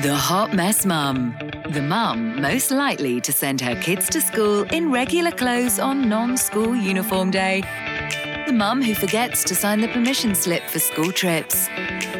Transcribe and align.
The 0.00 0.14
Hot 0.14 0.54
Mess 0.54 0.86
Mum. 0.86 1.34
The 1.70 1.82
mum 1.82 2.40
most 2.40 2.70
likely 2.70 3.20
to 3.20 3.32
send 3.32 3.60
her 3.62 3.74
kids 3.82 4.08
to 4.10 4.20
school 4.20 4.62
in 4.72 4.92
regular 4.92 5.32
clothes 5.32 5.80
on 5.80 6.08
non 6.08 6.36
school 6.36 6.76
uniform 6.76 7.32
day. 7.32 7.62
The 8.46 8.52
mum 8.52 8.80
who 8.80 8.94
forgets 8.94 9.42
to 9.42 9.56
sign 9.56 9.80
the 9.80 9.88
permission 9.88 10.36
slip 10.36 10.62
for 10.70 10.78
school 10.78 11.10
trips. 11.10 11.66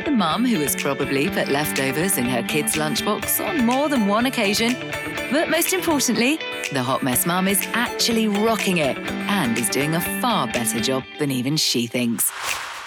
The 0.05 0.11
mum 0.11 0.45
who 0.45 0.59
has 0.59 0.75
probably 0.75 1.31
put 1.31 1.51
leftovers 1.51 2.19
in 2.19 2.25
her 2.25 2.43
kids' 2.43 2.75
lunchbox 2.75 3.49
on 3.49 3.65
more 3.65 3.89
than 3.89 4.09
one 4.09 4.27
occasion. 4.27 4.75
But 5.31 5.49
most 5.49 5.73
importantly, 5.73 6.41
the 6.73 6.83
Hot 6.83 7.05
Mess 7.05 7.27
Mum 7.27 7.47
is 7.47 7.65
actually 7.75 8.27
rocking 8.27 8.79
it 8.79 8.99
and 8.99 9.57
is 9.57 9.69
doing 9.69 9.95
a 9.95 10.01
far 10.21 10.49
better 10.49 10.81
job 10.81 11.05
than 11.21 11.31
even 11.31 11.57
she 11.57 11.87
thinks. 11.87 12.33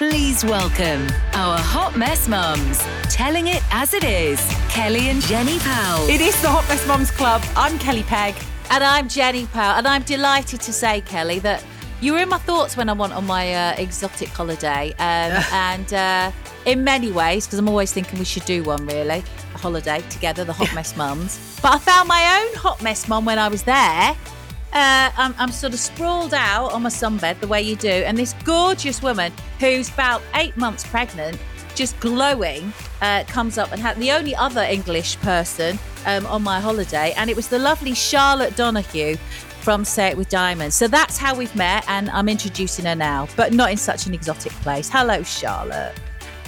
Please 0.02 0.44
welcome 0.44 1.06
our 1.34 1.60
Hot 1.60 1.96
Mess 1.96 2.28
Mums, 2.28 2.80
telling 3.04 3.46
it 3.46 3.62
as 3.70 3.94
it 3.94 4.04
is, 4.04 4.44
Kelly 4.68 5.10
and 5.10 5.22
Jenny 5.22 5.60
Powell. 5.60 6.10
It 6.10 6.22
is 6.22 6.42
the 6.42 6.50
Hot 6.50 6.68
Mess 6.68 6.88
Mums 6.88 7.12
Club. 7.12 7.44
I'm 7.56 7.78
Kelly 7.78 8.02
Pegg. 8.02 8.34
And 8.72 8.84
I'm 8.84 9.08
Jenny 9.08 9.46
Powell. 9.46 9.78
And 9.78 9.88
I'm 9.88 10.02
delighted 10.02 10.60
to 10.62 10.74
say, 10.74 11.02
Kelly, 11.02 11.38
that 11.42 11.64
you 12.02 12.14
were 12.14 12.18
in 12.18 12.30
my 12.30 12.40
thoughts 12.40 12.76
when 12.76 12.90
I 12.90 12.94
went 12.94 13.14
on 13.14 13.28
my 13.28 13.54
uh, 13.54 13.76
exotic 13.78 14.30
holiday. 14.30 14.90
Um, 14.94 14.98
and 15.52 15.94
uh, 15.94 16.32
in 16.66 16.84
many 16.84 17.12
ways, 17.12 17.46
because 17.46 17.60
I'm 17.60 17.70
always 17.70 17.94
thinking 17.94 18.18
we 18.18 18.26
should 18.26 18.46
do 18.46 18.64
one 18.64 18.84
really, 18.88 19.24
a 19.54 19.58
holiday 19.60 20.02
together, 20.10 20.44
the 20.44 20.54
Hot 20.54 20.74
Mess 20.74 20.98
Mums. 20.98 21.60
But 21.62 21.76
I 21.76 21.78
found 21.78 22.08
my 22.08 22.42
own 22.42 22.56
Hot 22.56 22.82
Mess 22.82 23.08
Mum 23.08 23.24
when 23.24 23.38
I 23.38 23.50
was 23.50 23.62
there. 23.62 24.18
Uh, 24.74 25.12
I'm, 25.18 25.36
I'm 25.38 25.52
sort 25.52 25.74
of 25.74 25.80
sprawled 25.80 26.34
out 26.34 26.72
on 26.72 26.84
my 26.84 26.90
sunbed 26.90 27.40
the 27.42 27.48
way 27.48 27.62
you 27.62 27.76
do, 27.76 27.90
and 27.90 28.18
this 28.18 28.34
gorgeous 28.46 29.02
woman 29.02 29.34
who's 29.60 29.90
about 29.90 30.22
eight 30.36 30.56
months 30.56 30.88
pregnant, 30.88 31.38
just 31.76 32.00
glowing, 32.00 32.72
uh, 33.02 33.26
comes 33.26 33.58
up 33.58 33.72
and 33.74 33.82
had 33.82 33.98
the 33.98 34.12
only 34.12 34.34
other 34.36 34.62
English 34.62 35.18
person 35.18 35.78
um, 36.06 36.26
on 36.28 36.42
my 36.42 36.60
holiday, 36.60 37.14
and 37.18 37.30
it 37.30 37.36
was 37.36 37.50
the 37.50 37.60
lovely 37.60 37.94
Charlotte 37.94 38.56
Donahue 38.56 39.18
from 39.62 39.84
Say 39.86 40.08
It 40.08 40.18
with 40.18 40.30
Diamonds. 40.30 40.76
So 40.76 40.88
that's 40.88 41.18
how 41.18 41.36
we've 41.36 41.56
met, 41.56 41.84
and 41.88 42.10
I'm 42.10 42.30
introducing 42.30 42.86
her 42.86 42.96
now, 42.96 43.28
but 43.36 43.54
not 43.54 43.72
in 43.72 43.78
such 43.78 44.08
an 44.08 44.14
exotic 44.14 44.54
place. 44.64 44.90
Hello, 44.90 45.22
Charlotte. 45.22 46.01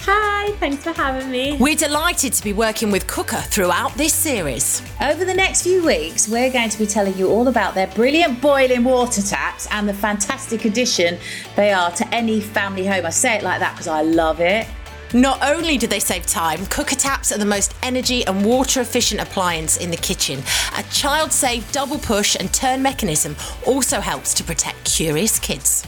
Hi, 0.06 0.52
thanks 0.56 0.84
for 0.84 0.92
having 0.92 1.30
me. 1.30 1.56
We're 1.56 1.74
delighted 1.74 2.34
to 2.34 2.44
be 2.44 2.52
working 2.52 2.90
with 2.90 3.06
Quooker 3.06 3.40
throughout 3.40 3.94
this 3.94 4.12
series. 4.12 4.82
Over 5.00 5.24
the 5.24 5.32
next 5.32 5.62
few 5.62 5.82
weeks, 5.82 6.28
we're 6.28 6.52
going 6.52 6.68
to 6.68 6.78
be 6.78 6.84
telling 6.84 7.16
you 7.16 7.30
all 7.30 7.48
about 7.48 7.74
their 7.74 7.86
brilliant 7.86 8.42
boiling 8.42 8.84
water 8.84 9.22
taps 9.22 9.66
and 9.70 9.88
the 9.88 9.94
fantastic 9.94 10.66
addition 10.66 11.18
they 11.56 11.72
are 11.72 11.90
to 11.92 12.06
any 12.14 12.42
family 12.42 12.86
home. 12.86 13.06
I 13.06 13.10
say 13.10 13.36
it 13.36 13.42
like 13.42 13.60
that 13.60 13.72
because 13.72 13.88
I 13.88 14.02
love 14.02 14.42
it. 14.42 14.66
Not 15.14 15.42
only 15.42 15.78
do 15.78 15.86
they 15.86 16.00
save 16.00 16.26
time, 16.26 16.66
Quooker 16.66 16.96
taps 16.96 17.32
are 17.32 17.38
the 17.38 17.46
most 17.46 17.72
energy 17.82 18.26
and 18.26 18.44
water 18.44 18.82
efficient 18.82 19.22
appliance 19.22 19.78
in 19.78 19.90
the 19.90 19.96
kitchen. 19.96 20.42
A 20.76 20.82
child 20.92 21.32
safe 21.32 21.72
double 21.72 21.98
push 21.98 22.36
and 22.38 22.52
turn 22.52 22.82
mechanism 22.82 23.36
also 23.64 24.00
helps 24.00 24.34
to 24.34 24.44
protect 24.44 24.84
curious 24.84 25.38
kids. 25.38 25.86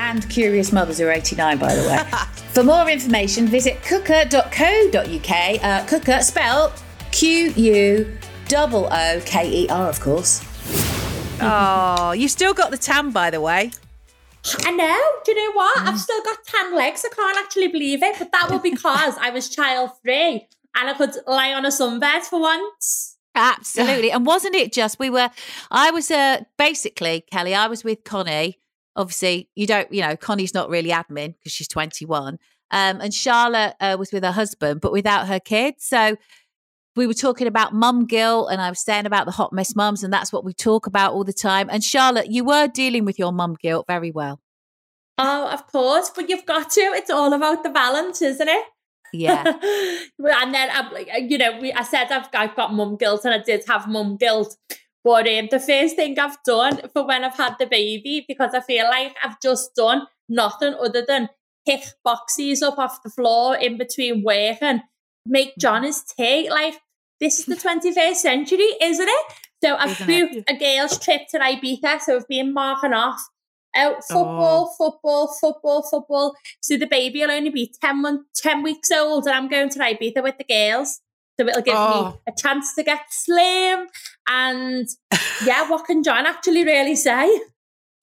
And 0.00 0.28
curious 0.30 0.72
mothers 0.72 0.98
who 0.98 1.06
are 1.06 1.12
89, 1.12 1.58
by 1.58 1.74
the 1.74 1.82
way. 1.82 1.98
For 2.52 2.64
more 2.64 2.88
information, 2.88 3.46
visit 3.46 3.82
quooker.co.uk. 3.82 5.62
Uh, 5.62 5.86
Quooker 5.86 6.22
spelled 6.22 6.72
Q 7.12 7.50
U 7.50 8.18
O 8.52 8.88
O 8.90 9.22
K 9.24 9.64
E 9.64 9.68
R, 9.68 9.88
of 9.88 10.00
course. 10.00 10.42
oh, 11.40 12.12
you 12.12 12.28
still 12.28 12.54
got 12.54 12.70
the 12.70 12.78
tan, 12.78 13.10
by 13.10 13.30
the 13.30 13.40
way. 13.40 13.70
I 14.64 14.70
know. 14.70 14.98
Do 15.24 15.32
you 15.32 15.36
know 15.36 15.52
what? 15.52 15.78
I've 15.80 16.00
still 16.00 16.22
got 16.24 16.38
tan 16.44 16.74
legs. 16.74 17.04
I 17.04 17.14
can't 17.14 17.36
actually 17.36 17.68
believe 17.68 18.02
it, 18.02 18.16
but 18.18 18.32
that 18.32 18.50
was 18.50 18.62
because 18.62 19.16
I 19.20 19.30
was 19.30 19.48
child 19.48 19.90
free 20.02 20.48
and 20.74 20.88
I 20.88 20.94
could 20.94 21.14
lie 21.26 21.52
on 21.52 21.64
a 21.66 21.68
sunbed 21.68 22.22
for 22.22 22.40
once. 22.40 23.18
Absolutely. 23.34 24.10
and 24.10 24.26
wasn't 24.26 24.56
it 24.56 24.72
just 24.72 24.98
we 24.98 25.08
were 25.08 25.30
I 25.70 25.90
was 25.92 26.10
uh 26.10 26.40
basically, 26.58 27.24
Kelly, 27.30 27.54
I 27.54 27.68
was 27.68 27.84
with 27.84 28.02
Connie. 28.02 28.58
Obviously, 29.00 29.48
you 29.54 29.66
don't, 29.66 29.92
you 29.92 30.02
know, 30.02 30.16
Connie's 30.16 30.52
not 30.52 30.68
really 30.68 30.90
admin 30.90 31.34
because 31.38 31.52
she's 31.52 31.68
21. 31.68 32.38
Um, 32.70 33.00
and 33.00 33.12
Charlotte 33.12 33.74
uh, 33.80 33.96
was 33.98 34.12
with 34.12 34.22
her 34.22 34.32
husband, 34.32 34.80
but 34.80 34.92
without 34.92 35.26
her 35.26 35.40
kids. 35.40 35.84
So 35.84 36.16
we 36.96 37.06
were 37.06 37.14
talking 37.14 37.46
about 37.46 37.72
mum 37.72 38.04
guilt 38.04 38.48
and 38.52 38.60
I 38.60 38.68
was 38.68 38.80
saying 38.80 39.06
about 39.06 39.24
the 39.24 39.32
hot 39.32 39.52
mess 39.52 39.74
mums, 39.74 40.04
and 40.04 40.12
that's 40.12 40.32
what 40.32 40.44
we 40.44 40.52
talk 40.52 40.86
about 40.86 41.12
all 41.12 41.24
the 41.24 41.32
time. 41.32 41.68
And 41.70 41.82
Charlotte, 41.82 42.30
you 42.30 42.44
were 42.44 42.68
dealing 42.68 43.04
with 43.04 43.18
your 43.18 43.32
mum 43.32 43.56
guilt 43.60 43.86
very 43.88 44.10
well. 44.10 44.40
Oh, 45.18 45.48
of 45.48 45.66
course, 45.66 46.10
but 46.14 46.28
you've 46.28 46.46
got 46.46 46.70
to. 46.70 46.80
It's 46.80 47.10
all 47.10 47.32
about 47.32 47.62
the 47.62 47.70
balance, 47.70 48.22
isn't 48.22 48.48
it? 48.48 48.64
Yeah. 49.12 49.44
and 50.18 50.54
then, 50.54 50.68
I'm 50.72 50.92
like, 50.92 51.08
you 51.28 51.38
know, 51.38 51.58
we, 51.60 51.72
I 51.72 51.82
said 51.82 52.10
I've, 52.10 52.28
I've 52.32 52.56
got 52.56 52.72
mum 52.72 52.96
guilt, 52.96 53.24
and 53.24 53.34
I 53.34 53.38
did 53.38 53.64
have 53.66 53.88
mum 53.88 54.16
guilt. 54.16 54.56
But 55.02 55.26
um, 55.28 55.48
the 55.50 55.60
first 55.60 55.96
thing 55.96 56.18
I've 56.18 56.42
done 56.44 56.80
for 56.92 57.06
when 57.06 57.24
I've 57.24 57.36
had 57.36 57.56
the 57.58 57.66
baby, 57.66 58.24
because 58.28 58.54
I 58.54 58.60
feel 58.60 58.84
like 58.84 59.16
I've 59.24 59.40
just 59.40 59.74
done 59.74 60.06
nothing 60.28 60.74
other 60.74 61.04
than 61.06 61.28
pick 61.66 61.82
boxes 62.04 62.62
up 62.62 62.78
off 62.78 63.02
the 63.02 63.10
floor 63.10 63.56
in 63.56 63.78
between 63.78 64.22
work 64.22 64.58
and 64.60 64.82
make 65.26 65.54
John 65.58 65.84
his 65.84 66.02
tea. 66.02 66.50
Like, 66.50 66.80
this 67.18 67.40
is 67.40 67.46
the 67.46 67.56
21st 67.56 68.16
century, 68.16 68.68
isn't 68.80 69.08
it? 69.08 69.26
So 69.62 69.76
I've 69.76 69.98
booked 70.06 70.50
a 70.50 70.56
girls' 70.56 70.98
trip 70.98 71.22
to 71.30 71.38
Ibiza, 71.38 72.00
so 72.00 72.16
I've 72.16 72.28
been 72.28 72.52
marking 72.52 72.94
off 72.94 73.20
out 73.76 74.02
football, 74.04 74.70
oh. 74.70 74.74
football, 74.76 75.36
football, 75.40 75.82
football. 75.82 76.34
So 76.60 76.76
the 76.76 76.86
baby 76.86 77.20
will 77.20 77.30
only 77.30 77.50
be 77.50 77.72
10, 77.80 78.02
months, 78.02 78.40
10 78.40 78.62
weeks 78.62 78.90
old, 78.90 79.26
and 79.26 79.34
I'm 79.34 79.48
going 79.48 79.68
to 79.70 79.78
Ibiza 79.78 80.22
with 80.22 80.38
the 80.38 80.44
girls. 80.44 81.00
So 81.40 81.48
it'll 81.48 81.62
give 81.62 81.74
oh. 81.74 82.10
me 82.10 82.20
a 82.28 82.32
chance 82.36 82.74
to 82.74 82.82
get 82.82 83.00
slim. 83.08 83.86
And 84.28 84.86
yeah, 85.46 85.70
what 85.70 85.86
can 85.86 86.02
John 86.02 86.26
actually 86.26 86.64
really 86.64 86.96
say? 86.96 87.40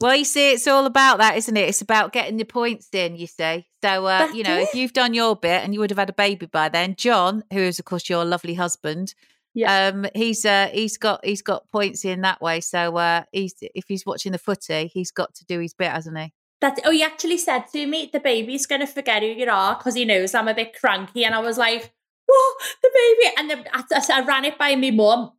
Well, 0.01 0.15
you 0.15 0.25
see, 0.25 0.53
it's 0.53 0.65
all 0.65 0.87
about 0.87 1.19
that, 1.19 1.37
isn't 1.37 1.55
it? 1.55 1.69
It's 1.69 1.81
about 1.81 2.13
getting 2.13 2.37
the 2.37 2.45
points 2.45 2.89
in, 2.93 3.15
you 3.15 3.27
see. 3.27 3.67
So, 3.83 4.07
uh, 4.07 4.29
you 4.33 4.41
know, 4.41 4.57
it. 4.57 4.63
if 4.63 4.73
you've 4.73 4.93
done 4.93 5.13
your 5.13 5.35
bit 5.35 5.63
and 5.63 5.71
you 5.71 5.79
would 5.79 5.91
have 5.91 5.99
had 5.99 6.09
a 6.09 6.13
baby 6.13 6.47
by 6.47 6.69
then, 6.69 6.95
John, 6.95 7.43
who 7.53 7.59
is, 7.59 7.77
of 7.77 7.85
course, 7.85 8.09
your 8.09 8.25
lovely 8.25 8.55
husband, 8.55 9.13
yeah. 9.53 9.89
um, 9.89 10.07
he's 10.15 10.43
uh, 10.43 10.69
he's 10.73 10.97
got 10.97 11.23
he's 11.23 11.43
got 11.43 11.69
points 11.69 12.03
in 12.03 12.21
that 12.21 12.41
way. 12.41 12.59
So, 12.59 12.97
uh, 12.97 13.23
he's 13.31 13.53
if 13.61 13.85
he's 13.87 14.03
watching 14.03 14.31
the 14.31 14.39
footy, 14.39 14.87
he's 14.87 15.11
got 15.11 15.35
to 15.35 15.45
do 15.45 15.59
his 15.59 15.75
bit, 15.75 15.91
hasn't 15.91 16.17
he? 16.17 16.33
That 16.61 16.79
oh, 16.85 16.91
he 16.91 17.03
actually 17.03 17.37
said 17.37 17.65
to 17.73 17.85
me, 17.85 18.09
the 18.11 18.19
baby's 18.19 18.65
going 18.65 18.81
to 18.81 18.87
forget 18.87 19.21
who 19.21 19.29
you 19.29 19.47
are 19.47 19.75
because 19.75 19.93
he 19.93 20.05
knows 20.05 20.33
I'm 20.33 20.47
a 20.47 20.55
bit 20.55 20.75
cranky, 20.79 21.23
and 21.23 21.35
I 21.35 21.39
was 21.39 21.59
like, 21.59 21.93
"What, 22.27 22.57
the 22.83 22.91
baby?" 22.93 23.35
And 23.37 23.49
then 23.49 23.65
I, 23.73 23.83
I 24.13 24.25
ran 24.25 24.45
it 24.45 24.57
by 24.57 24.75
my 24.75 24.91
mum, 24.91 25.31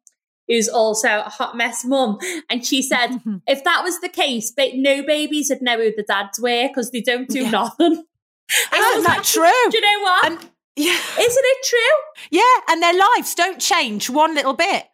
who's 0.48 0.68
also 0.68 1.20
a 1.20 1.30
hot 1.30 1.56
mess 1.56 1.84
mum. 1.84 2.18
And 2.50 2.66
she 2.66 2.82
said, 2.82 3.20
if 3.46 3.62
that 3.64 3.84
was 3.84 4.00
the 4.00 4.08
case, 4.08 4.50
but 4.50 4.74
no 4.74 5.02
babies 5.02 5.50
would 5.50 5.62
know 5.62 5.76
who 5.76 5.92
the 5.94 6.02
dads 6.02 6.40
were 6.40 6.66
because 6.68 6.90
they 6.90 7.02
don't 7.02 7.28
do 7.28 7.42
yeah. 7.42 7.50
nothing. 7.50 7.92
Isn't 7.92 9.02
that 9.04 9.18
like, 9.18 9.22
true? 9.24 9.70
Do 9.70 9.78
you 9.78 9.82
know 9.82 10.02
what? 10.02 10.26
And, 10.26 10.50
yeah. 10.74 10.98
Isn't 11.20 11.44
it 11.44 11.66
true? 11.66 12.20
Yeah, 12.30 12.72
and 12.72 12.82
their 12.82 12.94
lives 12.94 13.34
don't 13.34 13.60
change 13.60 14.08
one 14.08 14.34
little 14.34 14.54
bit. 14.54 14.86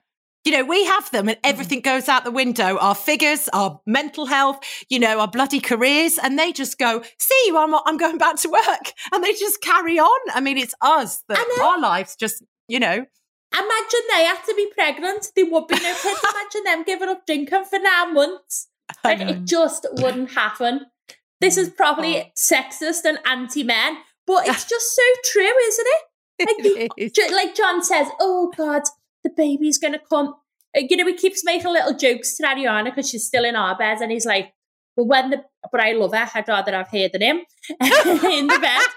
You 0.44 0.52
know, 0.52 0.64
we 0.64 0.85
have 0.85 1.11
them 1.11 1.29
and 1.29 1.38
mm. 1.38 1.41
everything 1.44 1.81
goes 1.81 2.08
out 2.08 2.25
the 2.25 2.31
window 2.31 2.76
our 2.76 2.94
figures, 2.94 3.49
our 3.52 3.81
mental 3.87 4.26
health, 4.26 4.61
you 4.91 4.99
know, 4.99 5.20
our 5.20 5.29
bloody 5.29 5.61
careers. 5.61 6.19
And 6.23 6.38
they 6.38 6.52
just 6.52 6.79
go, 6.79 7.02
see, 7.19 7.52
I'm, 7.55 7.75
I'm 7.75 7.96
going 7.96 8.19
back 8.19 8.37
to 8.37 8.49
work. 8.50 8.93
And 9.12 9.25
they 9.25 9.32
just 9.32 9.62
carry 9.62 9.99
on. 9.99 10.31
I 10.35 10.41
mean, 10.41 10.58
it's 10.58 10.75
us 10.81 11.23
that 11.29 11.38
uh, 11.58 11.64
our 11.64 11.81
lives 11.81 12.17
just, 12.17 12.43
you 12.69 12.79
know. 12.79 13.06
Imagine 13.56 14.00
they 14.12 14.25
had 14.25 14.43
to 14.46 14.55
be 14.55 14.69
pregnant. 14.75 15.29
There 15.35 15.46
would 15.46 15.69
be 15.69 15.76
no 15.76 15.94
kids. 15.94 16.20
Imagine 16.35 16.64
them 16.64 16.82
giving 16.85 17.08
up 17.08 17.26
drinking 17.26 17.64
for 17.64 17.79
nine 17.79 18.14
months. 18.14 18.69
Like, 19.02 19.20
it 19.20 19.44
just 19.44 19.87
wouldn't 19.93 20.32
happen. 20.32 20.87
This 21.40 21.56
is 21.56 21.70
mm. 21.70 21.76
probably 21.76 22.19
Oh. 22.19 22.25
sexist 22.37 23.05
and 23.05 23.19
anti 23.26 23.62
men, 23.62 23.99
but 24.26 24.47
it's 24.47 24.64
just 24.69 24.94
so 24.94 25.02
true, 25.25 25.43
isn't 25.69 25.87
it? 25.87 26.02
Like, 26.40 26.93
It 26.99 27.17
is. 27.17 27.32
Like 27.32 27.55
John 27.55 27.82
says, 27.82 28.08
oh 28.20 28.52
God, 28.56 28.82
the 29.25 29.31
baby's 29.37 29.79
going 29.79 29.94
to 29.94 30.00
come. 30.09 30.35
You 30.76 30.97
know, 30.97 31.06
he 31.06 31.15
keeps 31.15 31.44
making 31.44 31.73
little 31.73 31.94
jokes 31.97 32.37
to 32.37 32.44
Ariana 32.44 32.85
because 32.87 33.09
she's 33.09 33.26
still 33.26 33.44
in 33.44 33.56
our 33.56 33.76
bed. 33.76 33.99
And 34.00 34.12
he's 34.12 34.26
like, 34.26 34.53
well, 34.97 35.06
when 35.06 35.31
the, 35.31 35.43
but 35.71 35.81
I 35.81 35.93
love 35.93 36.12
her. 36.12 36.29
I'd 36.35 36.49
rather 36.49 36.73
have 36.73 36.91
her 36.91 37.09
than 37.09 37.23
him 37.23 37.37
in 37.71 38.47
the 38.47 38.59
bed. 38.61 38.81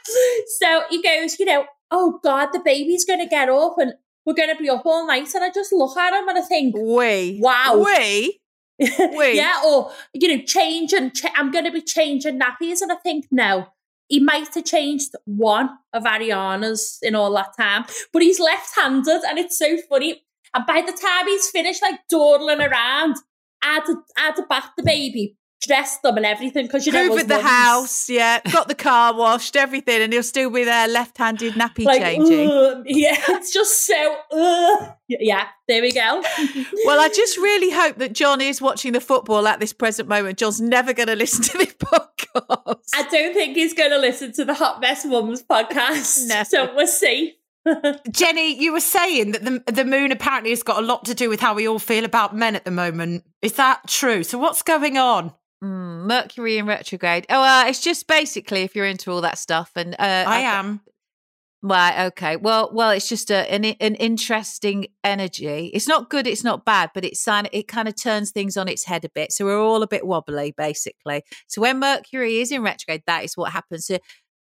So 0.60 0.84
he 0.90 1.02
goes, 1.02 1.40
you 1.40 1.46
know, 1.46 1.66
oh 1.92 2.20
God, 2.24 2.50
the 2.52 2.60
baby's 2.60 3.06
going 3.06 3.20
to 3.20 3.28
get 3.28 3.50
up 3.50 3.76
and 3.78 3.94
we're 4.26 4.34
going 4.34 4.56
to 4.56 4.62
be 4.62 4.70
up 4.70 4.86
all 4.86 5.06
night. 5.08 5.34
And 5.34 5.44
I 5.44 5.52
just 5.52 5.72
look 5.72 5.98
at 5.98 6.14
him 6.14 6.28
and 6.28 6.38
I 6.38 6.42
think, 6.42 6.76
We. 6.76 7.40
Wow. 7.42 7.84
We. 7.86 8.40
We. 8.80 9.36
yeah, 9.36 9.62
or 9.66 9.92
you 10.14 10.38
know, 10.38 10.44
change 10.44 10.94
and 10.94 11.12
ch- 11.14 11.26
I'm 11.36 11.50
going 11.52 11.66
to 11.66 11.72
be 11.72 11.82
changing 11.82 12.40
nappies, 12.40 12.82
and 12.82 12.92
I 12.92 12.96
think 12.96 13.26
no, 13.32 13.66
he 14.07 14.19
might 14.19 14.54
have 14.54 14.65
changed 14.65 15.12
one 15.25 15.69
of 15.94 16.04
Ariana's 16.04 17.00
in 17.01 17.15
all 17.15 17.33
that 17.33 17.57
time, 17.57 17.86
but 18.13 18.21
he's 18.21 18.39
left-handed, 18.39 19.21
and 19.27 19.38
it's 19.38 19.57
so 19.57 19.77
funny. 19.89 20.24
And 20.54 20.65
by 20.65 20.81
the 20.81 20.94
time 20.94 21.27
he's 21.27 21.50
finished, 21.50 21.81
like 21.81 22.00
dawdling 22.09 22.62
around, 22.62 23.18
I 23.62 23.74
had 23.75 23.86
to, 23.86 23.95
I 24.18 24.21
had 24.21 24.36
to 24.38 24.45
bath 24.50 24.69
the 24.77 24.83
baby, 24.83 25.36
dress 25.62 25.98
them, 26.00 26.18
and 26.18 26.25
everything 26.25 26.65
because 26.65 26.86
you 26.86 26.92
know, 26.92 27.09
Hoovered 27.09 27.27
the 27.27 27.36
mums, 27.36 27.48
house, 27.48 28.09
yeah. 28.09 28.39
Got 28.51 28.68
the 28.68 28.75
car 28.75 29.13
washed, 29.15 29.56
everything, 29.56 30.01
and 30.01 30.13
he'll 30.13 30.24
still 30.24 30.50
be 30.50 30.63
there 30.63 30.88
left-handed 30.88 31.54
nappy 31.54 31.86
Like, 31.86 32.01
changing. 32.01 32.50
ugh, 32.50 32.83
yeah, 32.86 33.15
it's 33.30 33.51
just 33.54 33.86
so. 33.86 34.18
ugh. 34.31 34.94
Yeah, 35.09 35.48
there 35.68 35.81
we 35.81 35.92
go. 35.92 36.21
Well, 36.86 37.00
I 37.00 37.07
just 37.09 37.38
really 37.38 37.71
hope 37.71 37.98
that 37.98 38.13
John 38.13 38.42
is 38.42 38.62
watching 38.62 38.92
the 38.94 39.01
football 39.01 39.48
at 39.48 39.59
this 39.59 39.71
present 39.74 40.07
moment. 40.09 40.38
John's 40.38 40.59
never 40.62 40.94
going 40.94 41.07
to 41.07 41.15
listen 41.15 41.44
to 41.44 41.57
this 41.57 41.74
podcast. 41.80 42.80
I 42.94 43.04
don't 43.09 43.33
think 43.33 43.56
he's 43.56 43.74
going 43.74 43.92
to 43.92 43.98
listen 44.00 44.31
to 44.33 44.45
the 44.45 44.54
Hot 44.54 44.81
Mess 44.81 45.06
Mums 45.06 45.44
podcast. 45.44 46.27
No. 46.27 46.44
So 46.44 46.74
we'll 46.75 46.88
see. 46.88 47.36
Jenny, 48.12 48.62
you 48.62 48.71
were 48.71 48.80
saying 48.80 49.31
that 49.31 49.44
the, 49.44 49.62
the 49.71 49.83
moon 49.86 50.12
apparently 50.13 50.51
has 50.51 50.63
got 50.63 50.81
a 50.81 50.86
lot 50.86 51.04
to 51.06 51.13
do 51.13 51.30
with 51.30 51.39
how 51.42 51.54
we 51.54 51.68
all 51.68 51.80
feel 51.80 52.06
about 52.06 52.36
men 52.36 52.56
at 52.56 52.63
the 52.65 52.71
moment. 52.71 53.24
Is 53.42 53.54
that 53.54 53.81
true? 53.88 54.24
So 54.24 54.38
what's 54.38 54.62
going 54.62 54.98
on? 54.98 55.33
Mm, 55.63 56.06
Mercury 56.06 56.57
in 56.57 56.65
retrograde. 56.68 57.25
Oh, 57.30 57.42
uh, 57.42 57.65
it's 57.68 57.81
just 57.81 58.07
basically 58.07 58.62
if 58.62 58.75
you're 58.75 58.86
into 58.86 59.12
all 59.12 59.21
that 59.21 59.38
stuff, 59.38 59.71
and 59.75 59.95
uh, 59.95 60.25
I 60.27 60.42
am. 60.42 60.81
Right. 61.63 62.06
Okay. 62.07 62.36
Well, 62.36 62.69
well, 62.71 62.92
it's 62.92 63.09
just 63.09 63.31
a, 63.31 63.51
an 63.51 63.65
an 63.65 63.95
interesting 63.95 64.88
energy. 65.04 65.71
It's 65.74 65.88
not 65.88 66.09
good. 66.12 66.27
It's 66.27 66.44
not 66.44 66.65
bad, 66.65 66.92
but 66.94 67.04
it's. 67.04 67.27
It 67.27 67.68
kind 67.68 67.88
of 67.88 67.95
turns 67.95 68.30
things 68.30 68.56
on 68.57 68.68
its 68.68 68.86
head 68.86 69.04
a 69.04 69.09
bit. 69.09 69.31
So 69.31 69.45
we're 69.45 69.59
all 69.59 69.81
a 69.81 69.88
bit 69.88 70.06
wobbly, 70.06 70.54
basically. 70.56 71.24
So 71.48 71.62
when 71.62 71.80
Mercury 71.80 72.38
is 72.38 72.51
in 72.51 72.62
retrograde, 72.62 73.01
that 73.07 73.24
is 73.24 73.36
what 73.36 73.51
happens. 73.51 73.88
So 73.88 73.98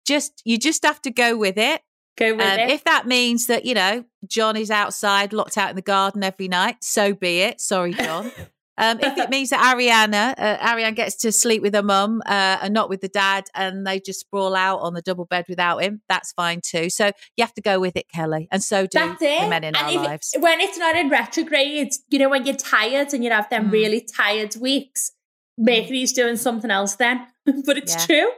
just 0.07 0.43
you 0.45 0.59
just 0.59 0.85
have 0.85 1.01
to 1.03 1.11
go 1.11 1.37
with 1.39 1.57
it. 1.57 1.81
Go 2.19 2.35
with 2.35 2.45
Um, 2.47 2.59
it. 2.59 2.71
if 2.71 2.85
that 2.85 3.07
means 3.07 3.47
that 3.47 3.65
you 3.65 3.73
know 3.75 4.05
John 4.27 4.57
is 4.57 4.71
outside, 4.71 5.33
locked 5.33 5.57
out 5.57 5.71
in 5.71 5.77
the 5.77 5.83
garden 5.83 6.23
every 6.23 6.49
night, 6.49 6.77
so 6.83 7.15
be 7.15 7.41
it. 7.41 7.61
Sorry, 7.63 7.95
John. 7.95 8.31
Um, 8.79 8.99
if 9.01 9.19
it 9.19 9.29
means 9.37 9.51
that 9.51 9.61
Ariana, 9.77 10.35
uh, 10.39 10.59
Ariane 10.73 10.95
gets 10.95 11.17
to 11.17 11.33
sleep 11.33 11.61
with 11.63 11.75
her 11.75 11.83
mum 11.83 12.23
uh, 12.27 12.59
and 12.63 12.73
not 12.73 12.89
with 12.89 13.01
the 13.01 13.09
dad, 13.09 13.45
and 13.55 13.87
they 13.87 14.01
just 14.01 14.21
sprawl 14.21 14.55
out 14.55 14.79
on 14.79 14.95
the 14.95 15.03
double 15.03 15.25
bed 15.27 15.45
without 15.49 15.79
him, 15.83 16.01
that's 16.09 16.33
fine 16.33 16.61
too. 16.65 16.89
So 16.91 17.07
you 17.37 17.45
have 17.45 17.55
to 17.55 17.61
go 17.61 17.81
with 17.81 17.97
it, 17.97 18.07
Kelly, 18.09 18.49
and 18.53 18.63
so 18.63 18.87
do 18.87 18.99
That's 18.99 19.21
it. 19.23 19.41
the 19.43 19.49
men 19.49 19.65
in 19.65 19.75
and 19.75 19.77
our 19.77 19.91
if 19.91 19.97
it- 19.97 20.01
lives. 20.01 20.35
when 20.39 20.61
it's 20.61 20.79
not 20.79 20.97
in 20.97 21.09
retrograde, 21.11 21.93
you 22.11 22.19
know, 22.19 22.29
when 22.29 22.47
you're 22.47 22.55
tired 22.57 23.13
and 23.13 23.25
you 23.25 23.31
have 23.31 23.51
them 23.51 23.69
Mm. 23.69 23.73
really 23.73 24.01
tired 24.17 24.55
weeks, 24.57 25.13
Mercury's 25.59 26.13
doing 26.13 26.37
something 26.37 26.71
else 26.71 26.95
then. 26.97 27.27
but 27.67 27.77
it's 27.77 27.95
Yeah. 27.95 28.07
true. 28.07 28.31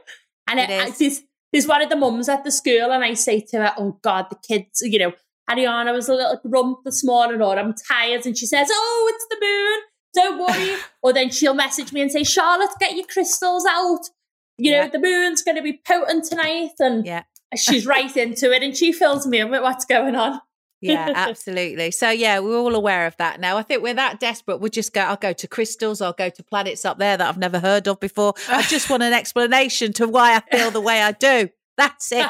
And 0.47 0.59
It 0.59 0.69
it, 0.69 0.81
I- 0.87 0.89
there's, 0.91 1.21
there's 1.53 1.67
one 1.67 1.81
of 1.81 1.89
the 1.89 1.95
mums 1.95 2.29
at 2.29 2.43
the 2.43 2.51
school, 2.51 2.91
and 2.91 3.03
I 3.03 3.13
say 3.13 3.41
to 3.41 3.57
her, 3.57 3.73
Oh 3.77 3.99
God, 4.01 4.27
the 4.29 4.37
kids, 4.47 4.81
you 4.81 4.97
know, 4.99 5.13
Ariana 5.49 5.93
was 5.93 6.07
a 6.09 6.13
little 6.15 6.39
grump 6.47 6.79
this 6.85 7.03
morning, 7.03 7.41
or 7.41 7.57
I'm 7.59 7.73
tired. 7.73 8.25
And 8.25 8.37
she 8.37 8.45
says, 8.45 8.69
Oh, 8.71 9.11
it's 9.13 9.25
the 9.29 9.37
moon. 9.45 9.79
Don't 10.13 10.39
worry. 10.39 10.75
or 11.01 11.13
then 11.13 11.29
she'll 11.29 11.53
message 11.53 11.93
me 11.93 12.01
and 12.01 12.11
say, 12.11 12.23
Charlotte, 12.23 12.69
get 12.79 12.95
your 12.95 13.05
crystals 13.05 13.65
out. 13.65 14.01
You 14.57 14.71
know, 14.71 14.77
Yeah. 14.81 14.87
the 14.89 14.99
moon's 14.99 15.41
going 15.41 15.57
to 15.57 15.63
be 15.63 15.81
potent 15.87 16.25
tonight. 16.25 16.71
And 16.79 17.05
Yeah. 17.05 17.23
she's 17.55 17.85
right 17.85 18.15
into 18.17 18.51
it 18.51 18.63
and 18.63 18.75
she 18.75 18.91
fills 18.91 19.25
me 19.27 19.39
in 19.39 19.49
with 19.49 19.61
what's 19.61 19.85
going 19.85 20.15
on. 20.15 20.41
Yeah, 20.83 21.11
absolutely. 21.15 21.91
So 21.91 22.09
yeah, 22.09 22.39
we're 22.39 22.57
all 22.57 22.73
aware 22.75 23.05
of 23.05 23.15
that 23.17 23.39
now. 23.39 23.55
I 23.57 23.61
think 23.61 23.83
we're 23.83 23.93
that 23.93 24.19
desperate. 24.19 24.57
We'll 24.59 24.69
just 24.71 24.93
go. 24.93 25.01
I'll 25.01 25.15
go 25.15 25.31
to 25.31 25.47
crystals. 25.47 26.01
I'll 26.01 26.11
go 26.13 26.29
to 26.29 26.43
planets 26.43 26.85
up 26.85 26.97
there 26.97 27.17
that 27.17 27.27
I've 27.29 27.37
never 27.37 27.59
heard 27.59 27.87
of 27.87 27.99
before. 27.99 28.33
I 28.49 28.63
just 28.63 28.89
want 28.89 29.03
an 29.03 29.13
explanation 29.13 29.93
to 29.93 30.07
why 30.07 30.35
I 30.35 30.41
feel 30.57 30.71
the 30.71 30.81
way 30.81 31.01
I 31.03 31.11
do. 31.11 31.49
That's 31.77 32.11
it. 32.11 32.25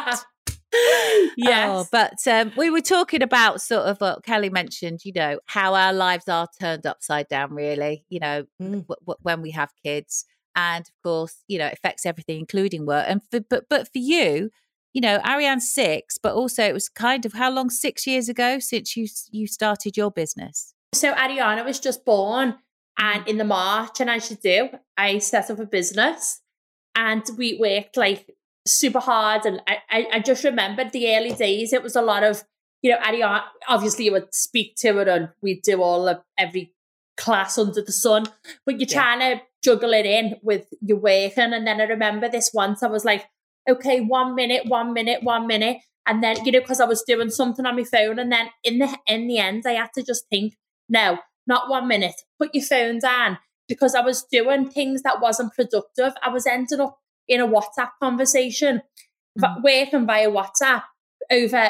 yes. 1.38 1.70
Oh, 1.70 1.86
but 1.92 2.26
um, 2.28 2.52
we 2.58 2.70
were 2.70 2.82
talking 2.82 3.22
about 3.22 3.62
sort 3.62 3.84
of 3.86 4.00
what 4.00 4.24
Kelly 4.24 4.50
mentioned, 4.50 5.02
you 5.04 5.12
know, 5.14 5.40
how 5.46 5.74
our 5.74 5.94
lives 5.94 6.28
are 6.28 6.48
turned 6.60 6.86
upside 6.86 7.28
down, 7.28 7.54
really, 7.54 8.06
you 8.10 8.20
know, 8.20 8.44
Mm. 8.62 8.86
w- 8.88 8.96
w- 9.02 9.18
when 9.22 9.42
we 9.42 9.52
have 9.52 9.72
kids. 9.84 10.26
And 10.56 10.86
of 10.88 10.94
course, 11.04 11.44
you 11.48 11.58
know, 11.60 11.68
it 11.68 11.74
affects 11.74 12.06
everything, 12.06 12.40
including 12.40 12.86
work. 12.86 13.06
And 13.08 13.22
for, 13.30 13.40
but, 13.42 13.66
but 13.70 13.88
for 13.88 14.00
you, 14.00 14.50
you 14.94 15.02
know, 15.02 15.20
Ariane's 15.20 15.72
six, 15.74 16.18
but 16.18 16.34
also 16.36 16.64
it 16.64 16.74
was 16.74 16.90
kind 16.90 17.26
of 17.26 17.34
how 17.34 17.50
long? 17.50 17.70
Six 17.70 18.06
years 18.06 18.28
ago 18.30 18.60
since 18.60 18.98
you 18.98 19.08
you 19.32 19.48
started 19.48 19.96
your 19.96 20.12
business. 20.12 20.74
so 20.94 21.14
Ariana 21.14 21.64
was 21.66 21.80
just 21.80 22.04
born 22.06 22.56
and 22.98 23.26
in 23.28 23.38
the 23.38 23.46
March, 23.46 24.02
and 24.02 24.10
as 24.10 24.30
you 24.30 24.36
do, 24.38 24.70
I 24.98 25.20
set 25.20 25.50
up 25.50 25.60
a 25.60 25.66
business 25.66 26.42
and 26.94 27.24
we 27.38 27.58
worked 27.58 27.96
like 27.96 28.30
super 28.68 29.00
hard. 29.00 29.46
And 29.46 29.62
I, 29.68 29.78
I, 29.90 30.08
I 30.14 30.20
just 30.20 30.44
remembered 30.44 30.92
the 30.92 31.16
early 31.16 31.34
days, 31.34 31.74
it 31.74 31.84
was 31.84 31.96
a 31.96 32.02
lot 32.02 32.24
of, 32.24 32.44
you 32.82 32.92
know, 32.92 32.98
Ariana, 32.98 33.40
uh, 33.40 33.42
obviously 33.68 34.06
you 34.06 34.12
would 34.12 34.34
speak 34.34 34.76
to 34.78 34.94
her 34.94 35.10
and 35.10 35.30
we'd 35.42 35.62
do 35.62 35.82
all 35.82 36.08
of 36.08 36.22
every 36.38 36.74
class 37.18 37.58
under 37.58 37.82
the 37.82 37.92
sun, 37.92 38.26
but 38.66 38.80
you're 38.80 38.88
Yeah. 38.90 39.02
trying 39.02 39.20
to 39.20 39.42
juggle 39.64 39.94
it 39.94 40.06
in 40.06 40.38
with 40.42 40.68
your 40.82 40.98
working. 40.98 41.54
And 41.54 41.68
then 41.68 41.80
I 41.80 41.86
remember 41.86 42.28
this 42.30 42.52
once 42.54 42.82
I 42.82 42.88
was 42.88 43.06
like, 43.06 43.28
okay, 43.70 44.02
one 44.02 44.34
minute, 44.34 44.66
one 44.66 44.94
minute, 44.94 45.22
one 45.24 45.46
minute. 45.46 45.78
And 46.08 46.24
then, 46.24 46.44
you 46.46 46.52
know, 46.52 46.62
because 46.62 46.80
I 46.80 46.86
was 46.86 47.04
doing 47.04 47.30
something 47.30 47.66
on 47.66 47.76
my 47.76 47.84
phone. 47.84 48.18
And 48.18 48.32
then 48.32 48.50
in 48.64 48.80
the 48.80 48.98
in 49.06 49.28
the 49.28 49.38
end, 49.38 49.64
I 49.68 49.74
had 49.74 49.94
to 49.94 50.04
just 50.04 50.28
think, 50.30 50.56
no, 50.90 51.20
not 51.46 51.70
one 51.70 51.88
minute, 51.88 52.16
put 52.40 52.56
your 52.56 52.64
phone 52.64 52.98
down. 53.00 53.38
Because 53.68 53.94
I 53.94 54.02
was 54.02 54.24
doing 54.24 54.70
things 54.70 55.04
that 55.04 55.22
wasn't 55.22 55.54
productive. 55.54 56.14
I 56.24 56.30
was 56.30 56.48
ending 56.48 56.80
up 56.80 56.98
in 57.32 57.40
a 57.40 57.48
WhatsApp 57.48 57.92
conversation, 58.02 58.82
v- 59.38 59.48
mm. 59.48 59.64
working 59.64 60.06
via 60.06 60.30
WhatsApp 60.30 60.84
over 61.32 61.70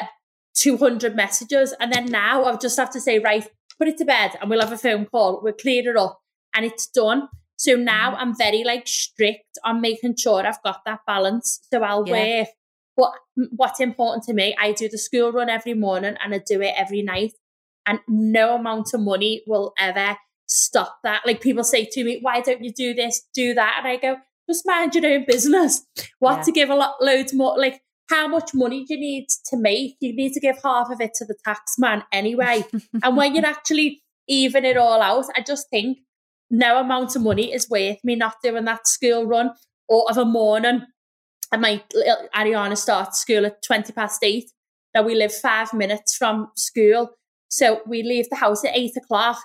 200 0.56 1.14
messages. 1.14 1.72
And 1.78 1.92
then 1.92 2.06
now 2.06 2.44
I 2.44 2.56
just 2.56 2.76
have 2.76 2.90
to 2.90 3.00
say, 3.00 3.20
right, 3.20 3.46
put 3.78 3.88
it 3.88 3.96
to 3.98 4.04
bed 4.04 4.32
and 4.40 4.50
we'll 4.50 4.60
have 4.60 4.72
a 4.72 4.78
phone 4.78 5.06
call. 5.06 5.40
We'll 5.42 5.52
clear 5.54 5.88
it 5.88 5.96
up 5.96 6.20
and 6.54 6.66
it's 6.66 6.88
done. 6.88 7.28
So 7.56 7.76
now 7.76 8.12
mm. 8.12 8.16
I'm 8.18 8.36
very 8.36 8.64
like 8.64 8.88
strict 8.88 9.58
on 9.64 9.80
making 9.80 10.16
sure 10.16 10.44
I've 10.44 10.62
got 10.64 10.80
that 10.84 11.00
balance. 11.06 11.60
So 11.72 11.82
I'll 11.82 12.06
Yeah. 12.08 12.40
work. 12.40 12.48
But 12.96 13.12
what's 13.56 13.80
important 13.80 14.24
to 14.24 14.34
me, 14.34 14.54
I 14.60 14.72
do 14.72 14.88
the 14.88 14.98
school 14.98 15.32
run 15.32 15.48
every 15.48 15.74
morning 15.74 16.16
and 16.22 16.34
I 16.34 16.38
do 16.44 16.60
it 16.60 16.74
every 16.76 17.02
night. 17.02 17.32
And 17.86 18.00
no 18.08 18.56
amount 18.56 18.94
of 18.94 19.00
money 19.00 19.42
will 19.46 19.72
ever 19.78 20.16
stop 20.46 20.98
that. 21.04 21.22
Like 21.24 21.40
people 21.40 21.64
say 21.64 21.84
to 21.86 22.04
me, 22.04 22.18
why 22.20 22.40
don't 22.40 22.62
you 22.62 22.72
do 22.72 22.94
this, 22.94 23.22
do 23.32 23.54
that? 23.54 23.76
And 23.78 23.88
I 23.88 23.96
go, 23.96 24.16
just 24.48 24.66
mind 24.66 24.94
your 24.94 25.06
own 25.06 25.24
business. 25.26 25.84
What 26.18 26.38
Yeah. 26.38 26.42
to 26.44 26.52
give 26.52 26.70
a 26.70 26.74
lot, 26.74 26.96
loads 27.00 27.32
more, 27.32 27.58
like 27.58 27.82
how 28.10 28.28
much 28.28 28.50
money 28.54 28.84
do 28.84 28.94
you 28.94 29.00
need 29.00 29.26
to 29.46 29.56
make? 29.56 29.96
You 30.00 30.14
need 30.14 30.32
to 30.34 30.40
give 30.40 30.56
half 30.62 30.90
of 30.90 31.00
it 31.00 31.14
to 31.14 31.24
the 31.24 31.36
tax 31.44 31.78
man 31.78 32.04
anyway. 32.12 32.64
and 33.02 33.16
when 33.16 33.34
you're 33.34 33.46
actually 33.46 34.02
even 34.28 34.64
it 34.64 34.76
all 34.76 35.00
out, 35.00 35.26
I 35.36 35.40
just 35.40 35.68
think 35.70 35.98
no 36.50 36.78
amount 36.78 37.16
of 37.16 37.22
money 37.22 37.52
is 37.52 37.70
worth 37.70 37.98
me 38.04 38.14
not 38.16 38.34
doing 38.42 38.64
that 38.66 38.86
school 38.86 39.24
run 39.26 39.50
or 39.88 40.10
of 40.10 40.18
a 40.18 40.24
morning. 40.24 40.82
And 41.50 41.62
my 41.62 41.82
little 41.94 42.28
Ariana 42.34 42.76
starts 42.76 43.20
school 43.20 43.46
at 43.46 43.62
20 43.62 43.92
past 43.92 44.22
eight. 44.22 44.50
Now 44.94 45.02
we 45.02 45.14
live 45.14 45.32
five 45.34 45.72
minutes 45.72 46.16
from 46.16 46.48
school. 46.56 47.10
So 47.48 47.80
we 47.86 48.02
leave 48.02 48.28
the 48.30 48.36
house 48.36 48.64
at 48.64 48.76
eight 48.76 48.96
o'clock 48.96 49.38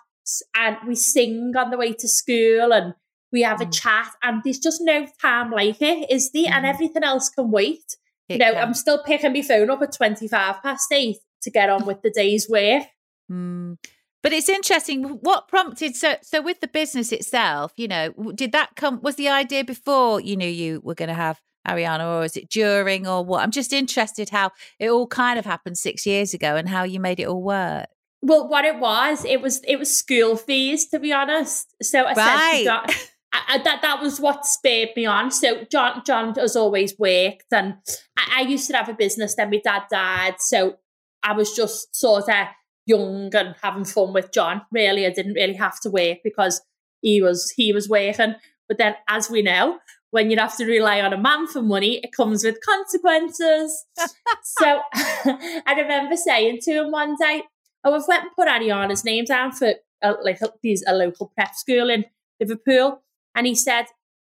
and 0.55 0.77
we 0.87 0.95
sing 0.95 1.53
on 1.57 1.69
the 1.71 1.77
way 1.77 1.93
to 1.93 2.07
school 2.07 2.73
and 2.73 2.93
we 3.31 3.41
have 3.41 3.61
a 3.61 3.65
Mm. 3.65 3.73
chat. 3.81 4.09
And 4.23 4.41
there's 4.43 4.59
just 4.59 4.81
no 4.81 5.07
time 5.21 5.51
like 5.51 5.81
it, 5.81 6.09
is 6.11 6.31
there? 6.31 6.51
And 6.51 6.65
Mhm. 6.65 6.69
everything 6.69 7.03
else 7.03 7.29
can 7.29 7.51
wait. 7.51 7.97
It 8.29 8.33
you 8.33 8.37
know, 8.39 8.53
can. 8.53 8.63
I'm 8.63 8.73
still 8.73 9.01
picking 9.03 9.33
my 9.33 9.41
phone 9.41 9.69
up 9.69 9.81
at 9.81 9.93
25 9.93 10.61
past 10.61 10.91
eight 10.91 11.17
to 11.43 11.51
get 11.51 11.69
on 11.69 11.85
with 11.85 12.01
the 12.01 12.09
day's 12.09 12.47
work. 12.49 12.83
Mm. 13.31 13.77
But 14.23 14.33
it's 14.33 14.49
interesting. 14.49 15.03
What 15.03 15.47
prompted 15.47 15.95
so 15.95 16.15
so 16.21 16.41
with 16.41 16.59
the 16.59 16.67
business 16.67 17.11
itself? 17.11 17.71
You 17.77 17.87
know, 17.87 18.11
did 18.35 18.51
that 18.51 18.75
come? 18.75 18.99
Was 19.01 19.15
the 19.15 19.29
idea 19.29 19.63
before 19.63 20.19
you 20.19 20.35
knew 20.35 20.47
you 20.49 20.81
were 20.83 20.95
going 20.95 21.07
to 21.09 21.13
have 21.15 21.39
Ariana, 21.67 22.17
or 22.19 22.23
is 22.25 22.35
it 22.35 22.49
during, 22.49 23.07
or 23.07 23.23
what? 23.23 23.43
I'm 23.43 23.51
just 23.51 23.71
interested 23.73 24.29
how 24.29 24.51
it 24.79 24.89
all 24.89 25.07
kind 25.07 25.37
of 25.37 25.45
happened 25.45 25.77
six 25.77 26.05
years 26.05 26.33
ago 26.33 26.55
and 26.55 26.67
how 26.67 26.83
you 26.83 26.99
made 26.99 27.19
it 27.19 27.27
all 27.27 27.41
work. 27.43 27.87
Well, 28.21 28.47
what 28.49 28.65
it 28.65 28.79
was, 28.79 29.23
it 29.23 29.41
was 29.41 29.61
it 29.67 29.77
was 29.77 29.97
school 29.97 30.35
fees, 30.35 30.89
to 30.89 30.99
be 30.99 31.13
honest. 31.13 31.67
So 31.81 32.07
essentially, 32.07 32.25
Right. 32.25 32.63
John, 32.65 32.85
I, 33.33 33.41
I, 33.49 33.57
that 33.59 33.81
that 33.81 34.01
was 34.01 34.19
what 34.19 34.45
spurred 34.45 34.89
me 34.95 35.05
on. 35.05 35.31
So 35.31 35.65
John 35.71 36.01
John 36.05 36.33
has 36.35 36.55
always 36.55 36.97
worked, 36.97 37.51
and 37.51 37.75
I, 38.17 38.39
I 38.39 38.41
used 38.41 38.69
to 38.69 38.77
have 38.77 38.89
a 38.89 38.93
business. 38.93 39.35
Then 39.35 39.49
my 39.49 39.61
dad 39.63 39.83
died, 39.91 40.35
so 40.39 40.77
I 41.23 41.33
was 41.33 41.55
just 41.55 41.95
sort 41.95 42.29
of 42.29 42.47
young 42.85 43.35
and 43.35 43.55
having 43.61 43.85
fun 43.85 44.13
with 44.13 44.31
John. 44.31 44.61
Really, 44.71 45.05
I 45.05 45.11
didn't 45.11 45.33
really 45.33 45.55
have 45.55 45.79
to 45.81 45.89
work 45.89 46.19
because 46.23 46.61
he 47.01 47.21
was 47.21 47.51
he 47.55 47.73
was 47.73 47.89
working. 47.89 48.35
But 48.67 48.77
then, 48.77 48.95
as 49.07 49.29
we 49.29 49.41
know, 49.41 49.79
when 50.11 50.31
you 50.31 50.37
have 50.37 50.57
to 50.57 50.65
rely 50.65 51.01
on 51.01 51.13
a 51.13 51.17
man 51.17 51.47
for 51.47 51.61
money, 51.61 51.99
it 52.03 52.11
comes 52.15 52.43
with 52.43 52.57
consequences. 52.65 53.85
so 54.43 54.81
I 54.93 55.75
remember 55.77 56.15
saying 56.15 56.59
to 56.63 56.71
him 56.71 56.91
one 56.91 57.15
day, 57.19 57.43
"Oh, 57.83 57.93
I've 57.93 58.07
went 58.07 58.23
and 58.23 58.31
put 58.35 58.47
Ariana's 58.47 59.05
name 59.05 59.25
down 59.25 59.51
for 59.51 59.73
uh, 60.01 60.13
like 60.23 60.41
a, 60.41 60.49
these 60.63 60.83
a 60.87 60.95
local 60.95 61.31
prep 61.35 61.55
school 61.55 61.89
in 61.89 62.05
Liverpool," 62.39 63.03
and 63.37 63.47
he 63.47 63.55
said, 63.55 63.85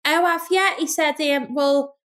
"Oh, 0.06 0.26
have 0.26 0.46
you?" 0.52 0.70
He 0.78 0.86
said, 0.88 1.20
um, 1.22 1.56
"Well." 1.56 1.96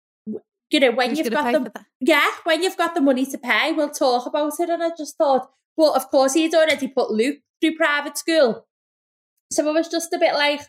You 0.71 0.79
know, 0.79 0.91
when 0.91 1.09
Who's 1.11 1.19
you've 1.19 1.31
got 1.31 1.45
pay 1.45 1.51
them, 1.51 1.65
for 1.65 1.71
that? 1.75 1.85
yeah, 2.01 2.27
when 2.43 2.63
you've 2.63 2.75
got 2.75 2.95
the 2.95 2.99
money 3.01 3.23
to 3.27 3.37
pay, 3.37 3.71
we'll 3.71 3.91
talk 3.91 4.25
about 4.25 4.59
it. 4.59 4.67
And 4.67 4.83
I 4.83 4.89
just 4.97 5.15
thought, 5.15 5.47
well, 5.77 5.93
of 5.93 6.09
course, 6.09 6.33
he'd 6.33 6.55
already 6.55 6.87
put 6.87 7.11
Luke 7.11 7.37
through 7.61 7.75
private 7.75 8.17
school. 8.17 8.65
So 9.51 9.69
I 9.69 9.71
was 9.71 9.87
just 9.87 10.11
a 10.11 10.17
bit 10.17 10.33
like, 10.33 10.61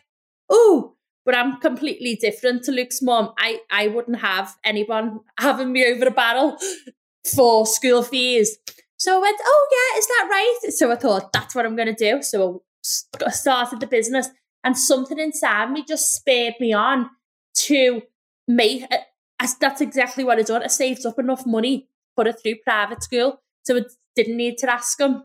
oh, 0.49 0.93
but 1.25 1.35
I'm 1.35 1.59
completely 1.59 2.15
different 2.15 2.63
to 2.65 2.71
Luke's 2.71 3.01
mom. 3.01 3.33
I, 3.39 3.59
I 3.71 3.87
wouldn't 3.87 4.19
have 4.19 4.55
anyone 4.63 5.21
having 5.39 5.71
me 5.73 5.83
over 5.91 6.05
a 6.05 6.11
barrel 6.11 6.57
for 7.35 7.65
school 7.65 8.03
fees. 8.03 8.59
So 8.97 9.17
I 9.17 9.21
went, 9.21 9.39
oh, 9.43 9.67
yeah, 9.71 9.99
is 9.99 10.07
that 10.07 10.27
right? 10.29 10.57
So 10.69 10.91
I 10.91 10.95
thought, 10.95 11.33
that's 11.33 11.55
what 11.55 11.65
I'm 11.65 11.75
going 11.75 11.93
to 11.93 12.11
do. 12.11 12.21
So 12.21 12.61
I 13.25 13.31
started 13.31 13.79
the 13.79 13.87
business, 13.87 14.29
and 14.67 14.77
something 14.77 15.17
inside 15.17 15.71
me 15.71 15.81
just 15.87 16.11
spurred 16.11 16.55
me 16.59 16.73
on 16.73 17.09
to 17.55 18.01
make 18.49 18.83
uh, 18.91 18.97
I- 19.39 19.47
that's 19.61 19.79
exactly 19.79 20.25
what 20.25 20.39
I 20.39 20.41
done. 20.41 20.61
I 20.63 20.67
saved 20.67 21.05
up 21.05 21.17
enough 21.19 21.45
money, 21.45 21.87
put 22.17 22.27
it 22.27 22.35
through 22.41 22.55
private 22.65 23.01
school, 23.01 23.41
so 23.63 23.77
it 23.77 23.85
didn't 24.13 24.35
need 24.35 24.57
to 24.57 24.69
ask 24.71 24.99
him. 24.99 25.23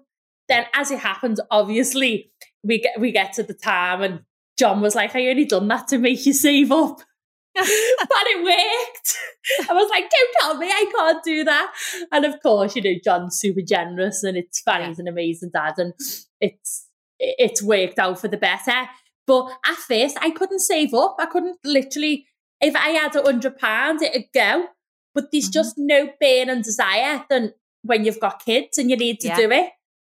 Then, 0.48 0.66
as 0.74 0.92
it 0.92 1.00
happened, 1.00 1.40
obviously 1.50 2.30
we 2.62 2.78
get 2.78 3.00
we 3.00 3.10
get 3.10 3.32
to 3.34 3.42
the 3.42 3.54
time, 3.54 4.02
and 4.02 4.20
John 4.56 4.80
was 4.80 4.94
like, 4.94 5.16
"I 5.16 5.26
only 5.26 5.44
done 5.44 5.66
that 5.68 5.88
to 5.88 5.98
make 5.98 6.24
you 6.24 6.32
save 6.32 6.70
up." 6.70 7.00
but 7.54 7.64
it 7.66 8.42
worked. 8.44 9.68
I 9.68 9.74
was 9.74 9.90
like, 9.90 10.04
don't 10.10 10.34
tell 10.40 10.56
me 10.56 10.68
I 10.68 10.90
can't 10.96 11.22
do 11.22 11.44
that. 11.44 11.70
And 12.10 12.24
of 12.24 12.40
course, 12.42 12.74
you 12.74 12.80
know, 12.82 12.98
John's 13.04 13.36
super 13.38 13.60
generous 13.60 14.22
and 14.22 14.38
it's 14.38 14.60
fun. 14.60 14.80
Yeah. 14.80 14.88
He's 14.88 14.98
an 14.98 15.08
amazing 15.08 15.50
dad 15.52 15.74
and 15.76 15.92
it's 16.40 16.86
it's 17.18 17.62
worked 17.62 17.98
out 17.98 18.18
for 18.18 18.28
the 18.28 18.38
better. 18.38 18.88
But 19.26 19.50
at 19.64 19.76
first, 19.76 20.16
I 20.20 20.30
couldn't 20.30 20.60
save 20.60 20.92
up. 20.94 21.16
I 21.18 21.26
couldn't 21.26 21.58
literally, 21.64 22.26
if 22.60 22.74
I 22.76 22.90
had 22.90 23.14
a 23.16 23.22
hundred 23.22 23.58
pounds, 23.58 24.02
it'd 24.02 24.26
go. 24.34 24.66
But 25.14 25.30
there's 25.30 25.48
Mhm. 25.48 25.52
just 25.52 25.74
no 25.78 26.08
burning 26.20 26.62
desire 26.62 27.24
than 27.28 27.52
when 27.82 28.04
you've 28.04 28.20
got 28.20 28.44
kids 28.44 28.78
and 28.78 28.90
you 28.90 28.96
need 28.96 29.20
to 29.20 29.28
Yeah. 29.28 29.36
do 29.36 29.50
it. 29.50 29.70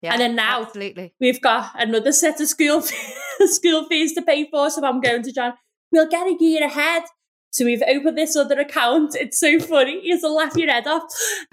Yeah, 0.02 0.12
And 0.12 0.20
then 0.20 0.34
now- 0.34 0.62
absolutely. 0.62 1.14
We've 1.20 1.40
got 1.40 1.70
another 1.74 2.12
set 2.12 2.40
of 2.40 2.48
school 2.48 2.82
school 3.46 3.84
fees 3.88 4.14
to 4.14 4.22
pay 4.22 4.48
for. 4.50 4.68
So 4.70 4.84
I'm 4.84 5.00
going 5.00 5.22
to 5.22 5.32
John. 5.32 5.54
We'll 5.90 6.08
get 6.08 6.26
a 6.26 6.36
year 6.38 6.64
ahead. 6.64 7.04
So 7.50 7.64
we've 7.66 7.82
opened 7.86 8.16
this 8.16 8.34
other 8.34 8.58
account. 8.58 9.14
It's 9.14 9.38
so 9.38 9.60
funny. 9.60 10.00
You'll 10.02 10.34
laugh 10.34 10.56
your 10.56 10.70
head 10.70 10.86
off. 10.86 11.02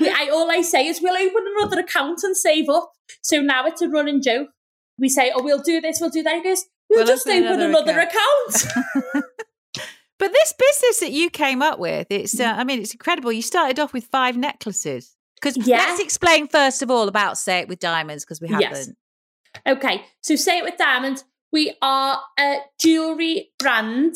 I, 0.01 0.29
all 0.29 0.49
I 0.49 0.61
say 0.61 0.87
is 0.87 1.01
we'll 1.01 1.15
open 1.17 1.45
another 1.57 1.79
account 1.81 2.23
and 2.23 2.35
save 2.37 2.69
up. 2.69 2.91
So 3.21 3.41
now 3.41 3.65
it's 3.65 3.81
a 3.81 3.89
running 3.89 4.21
joke. 4.21 4.47
We 4.97 5.09
say, 5.09 5.31
oh, 5.35 5.43
we'll 5.43 5.61
do 5.61 5.79
this, 5.81 5.99
we'll 5.99 6.09
do 6.09 6.23
that. 6.23 6.35
He 6.35 6.43
goes, 6.43 6.65
we'll, 6.89 6.99
We'll 6.99 7.07
just 7.07 7.27
open 7.27 7.43
open 7.45 7.61
another 7.61 7.91
another 7.93 7.99
account. 7.99 9.23
But 10.19 10.33
this 10.33 10.53
business 10.53 10.99
that 10.99 11.11
you 11.13 11.29
came 11.29 11.61
up 11.61 11.79
with, 11.79 12.07
it's 12.09 12.37
uh, 12.41 12.43
I 12.43 12.65
mean, 12.65 12.81
it's 12.81 12.91
incredible. 12.91 13.31
You 13.31 13.41
started 13.41 13.79
off 13.79 13.93
with 13.93 14.03
five 14.07 14.35
necklaces. 14.35 15.15
Because 15.41 15.55
Yeah. 15.65 15.77
let's 15.77 16.01
explain 16.01 16.49
first 16.49 16.81
of 16.81 16.91
all 16.91 17.07
about 17.07 17.37
Say 17.37 17.59
It 17.59 17.69
with 17.69 17.79
Diamonds, 17.79 18.25
because 18.25 18.41
we 18.41 18.49
haven't. 18.49 18.69
Yes. 18.69 18.91
Okay, 19.65 20.03
so 20.21 20.35
say 20.35 20.57
it 20.57 20.65
with 20.65 20.77
diamonds. 20.77 21.23
We 21.53 21.73
are 21.81 22.19
a 22.37 22.57
jewelry 22.77 23.51
brand. 23.57 24.15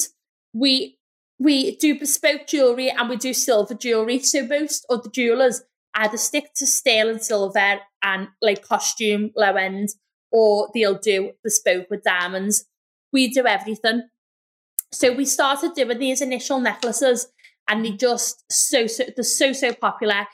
We 0.53 0.99
we 1.39 1.75
do 1.77 1.97
bespoke 1.97 2.47
jewelry 2.47 2.89
and 2.89 3.07
we 3.09 3.15
do 3.15 3.33
silver 3.33 3.73
jewelry. 3.73 4.19
So 4.19 4.45
most 4.45 4.85
other 4.89 5.09
jewelers 5.09 5.61
either 5.95 6.17
stick 6.17 6.53
to 6.55 6.67
steel 6.67 7.09
and 7.09 7.23
silver 7.23 7.79
and 8.03 8.27
like 8.41 8.61
costume 8.61 9.31
low 9.37 9.55
end, 9.55 9.89
or 10.33 10.69
they'll 10.73 10.97
do 10.97 11.31
bespoke 11.43 11.89
with 11.89 12.03
diamonds. 12.03 12.65
We 13.13 13.29
do 13.29 13.45
everything. 13.45 14.09
So 14.91 15.13
we 15.13 15.25
started 15.25 15.73
doing 15.75 15.99
these 15.99 16.21
initial 16.21 16.59
necklaces, 16.59 17.27
and 17.69 17.85
they 17.85 17.91
just 17.91 18.43
so 18.51 18.87
so 18.87 19.05
they're 19.15 19.23
so 19.23 19.53
so 19.53 19.73
popular. 19.73 20.27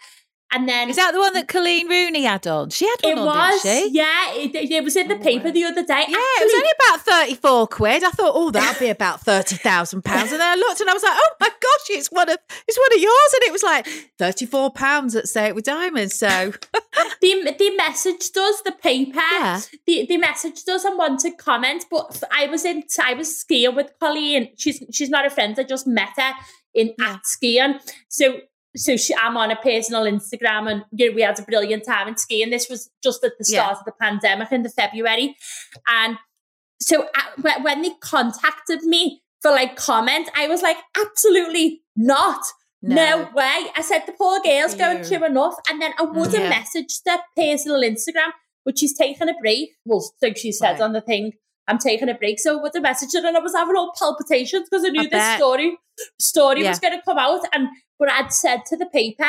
And 0.51 0.67
then 0.67 0.89
Is 0.89 0.95
that 0.95 1.11
the 1.13 1.19
one 1.19 1.33
that 1.33 1.47
Coleen 1.47 1.87
Rooney 1.87 2.23
had 2.23 2.47
on? 2.47 2.71
She 2.71 2.87
had 2.87 2.97
one 3.03 3.11
it 3.13 3.17
on, 3.19 3.25
was, 3.27 3.61
didn't 3.61 3.89
she? 3.89 3.97
yeah. 3.97 4.33
It, 4.33 4.71
it 4.71 4.83
was 4.83 4.95
in 4.95 5.07
the 5.07 5.15
Oh, 5.15 5.19
paper 5.21 5.51
the 5.51 5.63
other 5.63 5.83
day. 5.85 6.05
Yeah, 6.07 6.15
it 6.17 6.43
was 6.43 6.53
only 6.55 6.71
about 6.87 7.01
34 7.27 7.67
quid. 7.67 8.03
I 8.03 8.09
thought, 8.09 8.31
oh, 8.35 8.49
that'll 8.49 8.79
be 8.79 8.89
about 8.89 9.23
£30,000. 9.23 9.93
And 9.93 10.03
then 10.31 10.41
I 10.41 10.55
looked 10.55 10.81
and 10.81 10.89
I 10.89 10.93
was 10.93 11.03
like, 11.03 11.13
oh 11.15 11.35
my 11.39 11.49
gosh, 11.49 11.89
it's 11.89 12.07
one 12.07 12.29
of 12.29 12.37
it's 12.67 12.77
one 12.79 12.93
of 12.95 12.99
yours. 12.99 13.33
And 13.35 13.43
it 13.43 13.51
was 13.51 13.63
like 13.63 13.85
£34 14.17 15.15
at 15.15 15.27
Say 15.27 15.47
It 15.47 15.55
With 15.55 15.65
Diamonds. 15.65 16.15
So, 16.15 16.27
they, 17.21 17.41
they 17.43 17.69
messaged 17.77 18.35
us 18.37 18.61
the 18.61 18.75
paper. 18.81 19.19
Yeah. 19.19 19.61
They, 19.85 20.05
they 20.05 20.17
messaged 20.17 20.67
us 20.67 20.83
and 20.83 20.97
wanted 20.97 21.37
comment, 21.37 21.85
but 21.91 22.21
I 22.31 22.47
was 22.47 22.65
in 22.65 22.83
I 23.03 23.13
was 23.13 23.37
skiing 23.37 23.75
with 23.75 23.91
Colleen. 23.99 24.49
She's 24.57 24.83
she's 24.91 25.09
not 25.09 25.25
a 25.25 25.29
friend. 25.29 25.55
I 25.59 25.63
just 25.63 25.85
met 25.87 26.09
her 26.17 26.31
in 26.73 26.93
at 27.01 27.25
skiing. 27.25 27.79
So 28.07 28.39
so 28.75 28.95
she, 28.97 29.15
I'm 29.15 29.35
on 29.37 29.51
a 29.51 29.55
personal 29.55 30.03
Instagram, 30.03 30.69
and 30.71 30.83
you 30.91 31.09
know, 31.09 31.15
we 31.15 31.21
had 31.21 31.39
a 31.39 31.43
brilliant 31.43 31.85
time 31.85 32.07
in 32.07 32.17
skiing. 32.17 32.49
This 32.49 32.69
was 32.69 32.89
just 33.03 33.23
at 33.23 33.33
the 33.39 33.45
Yeah. 33.47 33.63
start 33.63 33.79
of 33.79 33.85
the 33.85 33.91
pandemic 33.99 34.51
in 34.51 34.63
the 34.63 34.69
February, 34.69 35.35
and 35.87 36.17
so 36.81 37.03
uh, 37.03 37.51
when- 37.63 37.81
they 37.81 37.91
contacted 38.01 38.83
me 38.83 39.21
for 39.41 39.51
like 39.51 39.75
comment, 39.75 40.29
I 40.35 40.47
was 40.47 40.61
like, 40.61 40.77
absolutely 40.99 41.81
not. 41.95 42.41
No. 42.81 43.29
way. 43.35 43.65
I 43.75 43.81
said 43.81 44.03
the 44.05 44.13
poor 44.13 44.39
girl's 44.41 44.73
going 44.75 45.03
through 45.03 45.25
enough. 45.25 45.55
And 45.69 45.81
then 45.81 45.91
I 45.99 46.03
would 46.03 46.33
have 46.33 46.43
Yeah. 46.45 46.53
messaged 46.61 47.01
her 47.07 47.19
personal 47.35 47.81
Instagram, 47.81 48.31
but 48.63 48.79
she's 48.79 48.97
taking 48.97 49.27
a 49.27 49.33
break. 49.41 49.71
Well, 49.83 49.99
so 49.99 50.31
she 50.33 50.53
said 50.53 50.73
Right. 50.73 50.81
on 50.81 50.93
the 50.93 51.01
thing, 51.01 51.33
I'm 51.69 51.77
taking 51.77 52.09
a 52.09 52.13
break. 52.15 52.39
So 52.39 52.61
with 52.61 52.73
the 52.73 52.81
her 52.81 53.27
and 53.27 53.37
I 53.37 53.39
was 53.39 53.53
having 53.55 53.75
all 53.75 53.93
palpitations 53.97 54.67
because 54.69 54.85
I 54.85 54.89
knew 54.89 55.01
I 55.01 55.03
this 55.03 55.11
bet. 55.11 55.37
story 55.37 55.77
story 56.19 56.63
Yeah. 56.63 56.69
was 56.69 56.79
going 56.79 56.97
to 56.97 57.01
come 57.05 57.17
out. 57.17 57.41
And 57.53 57.67
but 57.99 58.09
I'd 58.11 58.31
said 58.33 58.61
to 58.67 58.77
the 58.77 58.85
paper, 58.87 59.25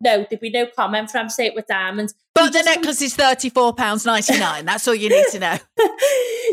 no, 0.00 0.24
there'd 0.30 0.40
be 0.40 0.50
no 0.50 0.66
comment 0.66 1.10
from 1.10 1.28
Say 1.28 1.46
It 1.46 1.54
With 1.56 1.66
Diamonds. 1.66 2.14
but 2.34 2.52
the 2.52 2.62
necklace 2.62 3.02
is 3.02 3.16
£34.99. 3.16 4.64
That's 4.64 4.86
all 4.88 4.94
you 4.94 5.08
need 5.08 5.26
to 5.32 5.38
know. 5.40 5.56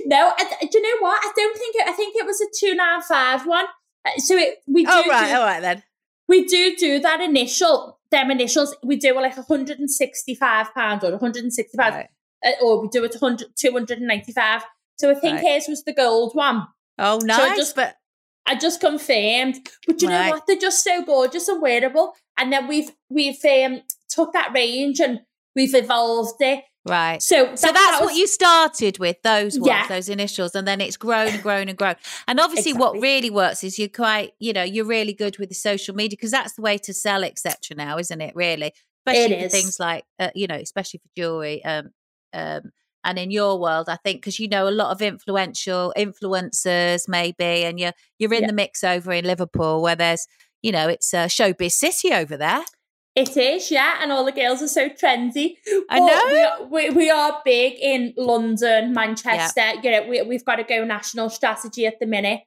no, 0.06 0.34
I, 0.38 0.44
do 0.62 0.70
you 0.74 0.82
know 0.82 1.02
what? 1.08 1.20
I 1.24 1.32
don't 1.36 1.58
think 1.58 1.76
it, 1.76 1.88
I 1.88 1.92
think 1.94 2.16
it 2.16 2.26
was 2.26 2.42
a 2.42 2.46
295 2.60 3.46
one. 3.48 3.66
Uh, 4.06 4.10
So 4.18 4.36
it, 4.38 4.58
we 4.68 4.84
do 4.86 4.92
Oh, 4.92 5.04
right. 5.08 5.30
do- 5.30 5.36
All 5.38 5.44
right, 5.46 5.62
then. 5.62 5.84
we 6.28 6.46
do 6.46 6.76
do 6.76 7.00
that 7.00 7.22
initial 7.22 8.00
them 8.12 8.30
initials 8.30 8.76
we 8.84 8.98
do 8.98 9.14
like 9.16 9.38
165 9.38 10.74
pound 10.74 11.02
or 11.04 11.12
165 11.12 11.94
Right. 11.94 12.08
uh, 12.46 12.50
or 12.62 12.82
we 12.82 12.88
do 12.90 13.04
it 13.06 13.16
100 13.18 13.48
295 13.58 14.64
so 15.02 15.12
i 15.12 15.16
think 15.16 15.36
Right. 15.42 15.54
his 15.56 15.68
was 15.68 15.84
the 15.84 15.94
gold 15.94 16.32
one 16.36 16.66
Oh, 16.98 17.20
nice. 17.24 17.58
just- 17.58 17.76
but 17.76 17.96
i 18.48 18.56
just 18.56 18.80
confirmed 18.82 19.56
but 19.88 20.02
you 20.02 20.08
know 20.10 20.30
what 20.32 20.44
they're 20.48 20.58
just 20.70 20.84
so 20.84 21.04
gorgeous 21.04 21.48
and 21.48 21.62
wearable 21.62 22.14
and 22.38 22.52
then 22.54 22.68
we've 22.68 22.92
we've 23.10 23.44
um 23.46 23.82
took 24.10 24.34
that 24.34 24.52
range 24.54 25.00
and 25.00 25.22
we've 25.56 25.76
evolved 25.76 26.42
it 26.42 26.64
right. 26.88 27.22
so 27.22 27.56
So 27.56 27.68
that's 27.68 28.00
that 28.00 28.02
what 28.02 28.16
you 28.16 28.26
started 28.28 28.98
with, 28.98 29.18
those 29.24 29.54
ones, 29.60 29.68
Yeah. 29.68 29.88
those 29.88 30.10
initials, 30.10 30.56
and 30.56 30.68
then 30.68 30.82
it's 30.82 30.98
grown 30.98 31.28
and 31.36 31.44
grown 31.44 31.70
and 31.70 31.78
grown. 31.78 31.96
And 32.28 32.40
obviously, 32.40 32.74
what 32.74 32.94
really 33.00 33.30
works 33.30 33.64
is 33.64 33.78
you're 33.78 33.88
quite, 34.04 34.32
you 34.40 34.52
know, 34.54 34.64
you're 34.64 34.86
really 34.98 35.14
good 35.14 35.38
with 35.38 35.50
the 35.50 35.56
social 35.70 35.94
media 35.96 36.18
because 36.18 36.32
that's 36.32 36.54
the 36.56 36.64
way 36.64 36.78
to 36.80 36.94
sell, 36.94 37.24
etc. 37.24 37.56
Now, 37.76 38.00
isn't 38.00 38.20
it? 38.28 38.34
Really, 38.36 38.74
especially 39.06 39.40
for 39.42 39.46
is. 39.46 39.52
things 39.52 39.80
like, 39.80 40.04
uh, 40.18 40.32
you 40.34 40.48
know, 40.48 40.56
especially 40.56 41.00
for 41.04 41.10
jewelry. 41.16 41.64
Um, 41.64 41.86
um, 42.34 42.72
and 43.04 43.18
in 43.20 43.32
your 43.32 43.60
world, 43.60 43.90
I 43.90 43.98
think 44.04 44.22
because 44.22 44.40
you 44.40 44.48
know 44.48 44.68
a 44.68 44.72
lot 44.72 44.92
of 44.92 45.02
influential 45.02 45.94
influencers, 45.98 47.08
maybe, 47.08 47.66
and 47.66 47.80
you're 47.80 47.94
you're 48.20 48.34
in 48.34 48.42
Yeah. 48.42 48.48
the 48.48 48.54
mix 48.54 48.84
over 48.84 49.12
in 49.12 49.26
Liverpool 49.26 49.82
where 49.82 49.96
there's, 49.96 50.26
you 50.62 50.72
know, 50.72 50.88
it's 50.88 51.14
a 51.14 51.26
showbiz 51.28 51.72
city 51.72 52.14
over 52.14 52.38
there. 52.38 52.64
It 53.14 53.36
is, 53.36 53.70
yeah, 53.72 54.00
and 54.02 54.12
all 54.12 54.24
the 54.24 54.32
girls 54.32 54.62
are 54.62 54.70
so 54.70 54.88
trendy. 54.88 55.56
I 55.90 56.00
But 56.00 56.06
know. 56.06 56.68
We, 56.72 56.90
we, 56.90 56.96
we 56.96 57.10
are 57.10 57.42
big 57.44 57.74
in 57.82 58.14
London, 58.16 58.94
Manchester. 58.94 59.60
Yeah. 59.60 59.82
You 59.84 59.92
know, 59.92 60.08
we, 60.08 60.22
we've 60.22 60.46
got 60.46 60.56
to 60.56 60.64
go 60.64 60.86
national 60.86 61.30
strategy 61.30 61.86
at 61.86 62.00
the 62.00 62.06
minute, 62.06 62.40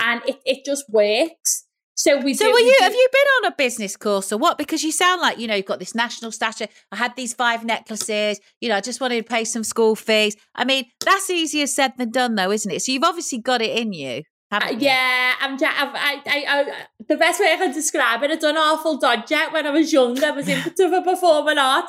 and 0.00 0.22
it, 0.26 0.36
it 0.44 0.64
just 0.64 0.84
works. 0.88 1.66
So 1.94 2.18
we 2.20 2.34
So 2.34 2.46
do. 2.46 2.50
were 2.50 2.56
we 2.56 2.62
you 2.64 2.76
do- 2.78 2.84
have 2.84 2.94
you 2.94 3.08
been 3.12 3.26
on 3.46 3.52
a 3.52 3.54
business 3.56 3.96
course 3.96 4.32
or 4.32 4.38
what? 4.38 4.56
Because 4.58 4.82
you 4.82 4.92
sound 4.92 5.20
like, 5.20 5.38
you 5.38 5.46
know, 5.46 5.54
you've 5.54 5.66
got 5.66 5.78
this 5.78 5.94
national 5.94 6.32
stature. 6.32 6.66
I 6.90 6.96
had 6.96 7.14
these 7.16 7.34
five 7.34 7.64
necklaces, 7.64 8.40
you 8.60 8.68
know, 8.68 8.76
I 8.76 8.80
just 8.80 9.00
wanted 9.00 9.24
to 9.24 9.28
pay 9.28 9.44
some 9.44 9.62
school 9.64 9.94
fees. 9.94 10.34
I 10.54 10.64
mean, 10.64 10.86
that's 11.04 11.28
easier 11.30 11.66
said 11.66 11.92
than 11.98 12.10
done 12.10 12.34
though, 12.34 12.50
isn't 12.50 12.70
it? 12.70 12.82
So 12.82 12.92
you've 12.92 13.04
obviously 13.04 13.38
got 13.38 13.60
it 13.62 13.76
in 13.78 13.92
you. 13.92 14.22
Uh, 14.50 14.74
yeah, 14.78 15.32
I'm. 15.40 15.54
I, 15.62 16.20
I, 16.26 16.44
I, 16.46 16.84
the 17.08 17.16
best 17.16 17.40
way 17.40 17.54
I 17.54 17.56
can 17.56 17.72
describe 17.72 18.22
it, 18.22 18.30
I 18.30 18.36
done 18.36 18.58
awful 18.58 18.98
dodge 18.98 19.30
it 19.32 19.50
when 19.50 19.66
I 19.66 19.70
was 19.70 19.90
younger. 19.94 20.26
I 20.26 20.30
was 20.32 20.46
into 20.46 20.70
for 20.90 21.00
performing 21.02 21.56
art, 21.56 21.88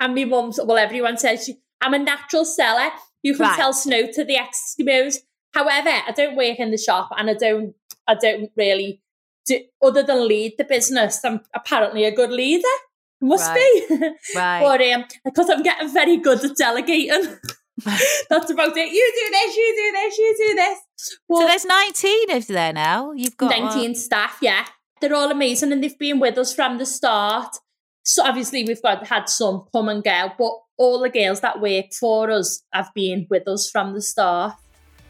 and 0.00 0.16
my 0.16 0.24
mum's. 0.24 0.58
Well, 0.60 0.76
everyone 0.76 1.18
says 1.18 1.44
she, 1.44 1.58
I'm 1.80 1.94
a 1.94 2.00
natural 2.00 2.44
seller. 2.44 2.90
You 3.22 3.36
can 3.36 3.46
Right. 3.46 3.56
sell 3.56 3.72
snow 3.72 4.08
to 4.12 4.24
the 4.24 4.34
Eskimos. 4.36 5.18
However, 5.54 5.88
I 5.90 6.10
don't 6.10 6.34
work 6.34 6.58
in 6.58 6.72
the 6.72 6.78
shop, 6.78 7.10
and 7.16 7.30
I 7.30 7.34
don't. 7.34 7.74
I 8.08 8.16
don't 8.16 8.50
really 8.56 9.00
do 9.58 9.64
other 9.82 10.02
than 10.02 10.28
lead 10.28 10.54
the 10.58 10.64
business. 10.64 11.24
I'm 11.24 11.40
apparently 11.54 12.04
a 12.04 12.14
good 12.14 12.30
leader. 12.30 12.76
Must 13.20 13.52
be. 13.54 13.86
Right. 14.34 14.60
but 14.62 14.80
um, 14.80 15.04
because 15.24 15.50
I'm 15.50 15.62
getting 15.62 15.92
very 15.92 16.16
good 16.16 16.44
at 16.44 16.56
delegating. 16.56 17.36
That's 18.30 18.50
about 18.50 18.76
it. 18.76 18.92
You 18.92 19.12
do 19.14 19.30
this, 19.30 19.56
you 19.56 19.74
do 19.76 19.92
this, 19.92 20.18
you 20.18 20.36
do 20.38 20.54
this. 20.54 20.78
So 21.30 21.46
there's 21.46 21.64
19 21.64 22.30
of 22.30 22.46
there 22.46 22.72
now. 22.72 23.12
You've 23.12 23.36
got 23.36 23.54
uh, 23.54 23.68
19 23.68 23.94
staff, 23.94 24.38
yeah. 24.42 24.66
They're 25.00 25.14
all 25.14 25.30
amazing 25.30 25.72
and 25.72 25.82
they've 25.82 25.98
been 25.98 26.20
with 26.20 26.36
us 26.36 26.54
from 26.54 26.78
the 26.78 26.86
start. 26.86 27.56
So 28.04 28.22
obviously 28.24 28.64
we've 28.64 28.82
got 28.82 29.06
had 29.06 29.28
some 29.28 29.66
come 29.72 29.88
and 29.88 30.02
go, 30.02 30.30
but 30.38 30.52
all 30.78 31.00
the 31.00 31.10
girls 31.10 31.40
that 31.40 31.60
work 31.60 31.92
for 31.98 32.30
us 32.30 32.62
have 32.72 32.90
been 32.94 33.26
with 33.30 33.46
us 33.48 33.70
from 33.70 33.94
the 33.94 34.02
start. 34.02 34.54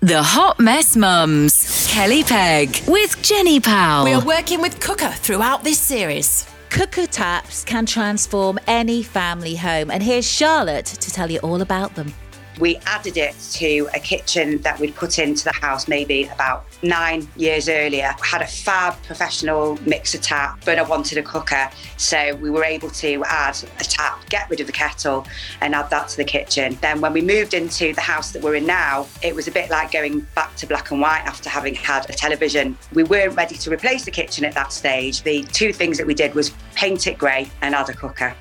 The 0.00 0.22
Hot 0.22 0.58
Mess 0.58 0.96
Mums. 0.96 1.79
Kelly 1.90 2.22
Peg 2.22 2.84
with 2.86 3.20
Jenny 3.20 3.58
Powell. 3.58 4.04
We 4.04 4.12
are 4.12 4.24
working 4.24 4.60
with 4.60 4.78
Quooker 4.78 5.10
throughout 5.10 5.64
this 5.64 5.80
series. 5.80 6.46
Quooker 6.70 7.08
taps 7.08 7.64
can 7.64 7.84
transform 7.84 8.60
any 8.68 9.02
family 9.02 9.56
home. 9.56 9.90
And 9.90 10.00
here's 10.00 10.24
Charlotte 10.24 10.86
to 10.86 11.10
tell 11.10 11.28
you 11.28 11.40
all 11.40 11.62
about 11.62 11.96
them. 11.96 12.14
We 12.60 12.76
added 12.84 13.16
it 13.16 13.34
to 13.52 13.88
a 13.94 13.98
kitchen 13.98 14.58
that 14.58 14.78
we'd 14.78 14.94
put 14.94 15.18
into 15.18 15.44
the 15.44 15.52
house 15.52 15.88
maybe 15.88 16.24
about 16.24 16.66
nine 16.82 17.26
years 17.36 17.70
earlier. 17.70 18.14
Had 18.22 18.42
a 18.42 18.46
fab 18.46 19.02
professional 19.02 19.78
mixer 19.86 20.18
tap, 20.18 20.62
but 20.66 20.78
I 20.78 20.82
wanted 20.82 21.16
a 21.16 21.22
Quooker. 21.22 21.70
So 21.96 22.34
we 22.36 22.50
were 22.50 22.64
able 22.64 22.90
to 22.90 23.24
add 23.24 23.56
a 23.78 23.84
tap, 23.84 24.28
get 24.28 24.50
rid 24.50 24.60
of 24.60 24.66
the 24.66 24.72
kettle, 24.74 25.26
and 25.62 25.74
add 25.74 25.88
that 25.88 26.08
to 26.08 26.16
the 26.18 26.24
kitchen. 26.24 26.76
Then 26.82 27.00
when 27.00 27.14
we 27.14 27.22
moved 27.22 27.54
into 27.54 27.94
the 27.94 28.00
house 28.02 28.30
that 28.32 28.42
we're 28.42 28.56
in 28.56 28.66
now, 28.66 29.06
it 29.22 29.34
was 29.34 29.48
a 29.48 29.50
bit 29.50 29.70
like 29.70 29.90
going 29.92 30.20
back 30.34 30.54
to 30.56 30.66
black 30.66 30.90
and 30.90 31.00
white 31.00 31.24
after 31.24 31.48
having 31.48 31.74
had 31.74 32.10
a 32.10 32.12
television. 32.12 32.76
We 32.92 33.04
weren't 33.04 33.36
ready 33.36 33.56
to 33.56 33.70
replace 33.70 34.04
the 34.04 34.10
kitchen 34.10 34.44
at 34.44 34.52
that 34.54 34.72
stage. 34.72 35.22
The 35.22 35.44
two 35.44 35.72
things 35.72 35.96
that 35.96 36.06
we 36.06 36.12
did 36.12 36.34
was 36.34 36.50
paint 36.74 37.06
it 37.06 37.16
grey 37.16 37.50
and 37.62 37.74
add 37.74 37.88
a 37.88 37.94
Quooker. 37.94 38.36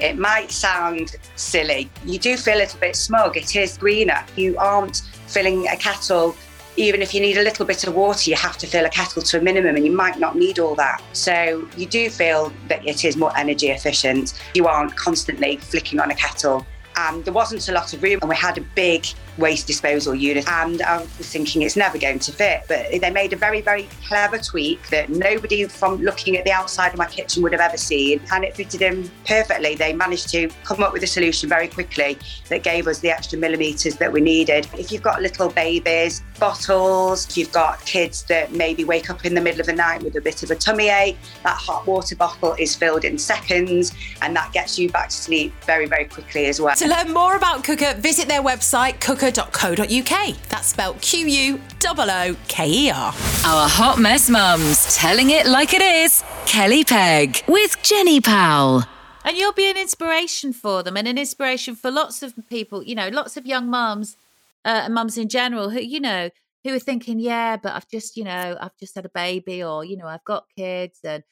It 0.00 0.18
might 0.18 0.50
sound 0.50 1.16
silly. 1.36 1.90
You 2.04 2.18
do 2.18 2.36
feel 2.36 2.56
a 2.56 2.58
little 2.58 2.80
bit 2.80 2.96
smug. 2.96 3.36
It 3.36 3.54
is 3.54 3.76
greener. 3.76 4.24
You 4.36 4.56
aren't 4.58 5.02
filling 5.26 5.68
a 5.68 5.76
kettle. 5.76 6.34
Even 6.76 7.02
if 7.02 7.12
you 7.12 7.20
need 7.20 7.36
a 7.36 7.42
little 7.42 7.66
bit 7.66 7.86
of 7.86 7.94
water, 7.94 8.30
you 8.30 8.36
have 8.36 8.56
to 8.58 8.66
fill 8.66 8.86
a 8.86 8.88
kettle 8.88 9.22
to 9.22 9.38
a 9.38 9.42
minimum 9.42 9.76
and 9.76 9.84
you 9.84 9.92
might 9.92 10.18
not 10.18 10.36
need 10.36 10.58
all 10.58 10.74
that. 10.76 11.02
So 11.12 11.68
you 11.76 11.86
do 11.86 12.08
feel 12.08 12.52
that 12.68 12.86
it 12.86 13.04
is 13.04 13.16
more 13.16 13.36
energy 13.36 13.68
efficient. 13.68 14.40
You 14.54 14.66
aren't 14.66 14.96
constantly 14.96 15.56
flicking 15.56 16.00
on 16.00 16.10
a 16.10 16.14
kettle. 16.14 16.64
And 16.96 17.24
there 17.24 17.32
wasn't 17.32 17.66
a 17.68 17.72
lot 17.72 17.94
of 17.94 18.02
room, 18.02 18.18
and 18.20 18.28
we 18.28 18.36
had 18.36 18.58
a 18.58 18.60
big 18.74 19.06
waste 19.40 19.66
disposal 19.66 20.14
unit. 20.14 20.48
And 20.48 20.82
I 20.82 20.98
was 20.98 21.08
thinking 21.10 21.62
it's 21.62 21.76
never 21.76 21.98
going 21.98 22.18
to 22.20 22.32
fit. 22.32 22.62
But 22.68 23.00
they 23.00 23.10
made 23.10 23.32
a 23.32 23.36
very, 23.36 23.60
very 23.60 23.88
clever 24.06 24.38
tweak 24.38 24.88
that 24.90 25.08
nobody 25.08 25.64
from 25.66 26.00
looking 26.00 26.36
at 26.36 26.44
the 26.44 26.52
outside 26.52 26.92
of 26.92 26.98
my 26.98 27.06
kitchen 27.06 27.42
would 27.42 27.52
have 27.52 27.60
ever 27.60 27.76
seen. 27.76 28.20
And 28.32 28.44
it 28.44 28.54
fitted 28.54 28.82
in 28.82 29.10
perfectly. 29.26 29.74
They 29.74 29.92
managed 29.92 30.28
to 30.30 30.48
come 30.64 30.82
up 30.82 30.92
with 30.92 31.02
a 31.02 31.06
solution 31.06 31.48
very 31.48 31.68
quickly 31.68 32.18
that 32.48 32.62
gave 32.62 32.86
us 32.86 33.00
the 33.00 33.10
extra 33.10 33.38
millimetres 33.38 33.96
that 33.96 34.12
we 34.12 34.20
needed. 34.20 34.68
If 34.78 34.92
you've 34.92 35.02
got 35.02 35.22
little 35.22 35.48
babies, 35.48 36.22
bottles, 36.38 37.28
if 37.28 37.36
you've 37.36 37.52
got 37.52 37.84
kids 37.84 38.24
that 38.24 38.52
maybe 38.52 38.84
wake 38.84 39.10
up 39.10 39.24
in 39.24 39.34
the 39.34 39.40
middle 39.40 39.60
of 39.60 39.66
the 39.66 39.72
night 39.72 40.02
with 40.02 40.16
a 40.16 40.20
bit 40.20 40.42
of 40.42 40.50
a 40.50 40.54
tummy 40.54 40.88
ache, 40.88 41.16
that 41.42 41.56
hot 41.56 41.86
water 41.86 42.16
bottle 42.16 42.54
is 42.58 42.74
filled 42.74 43.04
in 43.04 43.18
seconds 43.18 43.92
and 44.22 44.34
that 44.34 44.52
gets 44.52 44.78
you 44.78 44.88
back 44.88 45.08
to 45.08 45.14
sleep 45.14 45.52
very, 45.64 45.86
very 45.86 46.04
quickly 46.04 46.46
as 46.46 46.60
well. 46.60 46.74
To 46.76 46.88
learn 46.88 47.12
more 47.12 47.36
about 47.36 47.64
Quooker, 47.64 47.94
visit 47.94 48.28
their 48.28 48.42
website, 48.42 49.00
quooker.co.uk. 49.30 50.36
That's 50.48 50.66
spelled 50.66 51.00
Q 51.00 51.26
U 51.26 51.60
O 51.86 51.94
O 51.98 52.36
K 52.48 52.68
E 52.68 52.90
R. 52.90 53.14
Our 53.46 53.68
Hot 53.68 53.98
Mess 53.98 54.28
Mums. 54.28 54.96
Telling 54.96 55.30
it 55.30 55.46
like 55.46 55.74
it 55.74 55.82
is. 55.82 56.22
Kelly 56.46 56.84
Peg 56.84 57.42
with 57.46 57.80
Jenny 57.82 58.20
Powell. 58.20 58.84
And 59.24 59.36
you'll 59.36 59.52
be 59.52 59.70
an 59.70 59.76
inspiration 59.76 60.52
for 60.52 60.82
them 60.82 60.96
and 60.96 61.06
an 61.06 61.18
inspiration 61.18 61.76
for 61.76 61.90
lots 61.90 62.22
of 62.22 62.34
people, 62.48 62.82
you 62.82 62.94
know, 62.94 63.08
lots 63.08 63.36
of 63.36 63.44
young 63.44 63.68
mums 63.68 64.16
uh, 64.64 64.82
and 64.84 64.94
mums 64.94 65.18
in 65.18 65.28
general 65.28 65.68
who, 65.70 65.80
you 65.80 66.00
know, 66.00 66.30
who 66.64 66.74
are 66.74 66.78
thinking, 66.78 67.20
yeah, 67.20 67.58
but 67.58 67.74
I've 67.74 67.88
just, 67.88 68.16
you 68.16 68.24
know, 68.24 68.56
I've 68.58 68.76
just 68.78 68.94
had 68.94 69.04
a 69.04 69.10
baby 69.10 69.62
or, 69.62 69.84
you 69.84 69.98
know, 69.98 70.06
I've 70.06 70.24
got 70.24 70.44
kids 70.56 71.00
and 71.04 71.22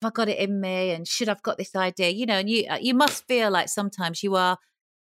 have 0.00 0.10
I 0.10 0.14
got 0.14 0.30
it 0.30 0.38
in 0.38 0.58
me 0.58 0.92
and 0.92 1.06
should 1.06 1.28
I've 1.28 1.42
got 1.42 1.58
this 1.58 1.76
idea, 1.76 2.08
you 2.08 2.24
know, 2.24 2.38
and 2.38 2.48
you 2.48 2.66
uh, 2.66 2.78
you 2.80 2.94
must 2.94 3.26
feel 3.26 3.50
like 3.50 3.68
sometimes 3.68 4.22
you 4.22 4.34
are 4.34 4.56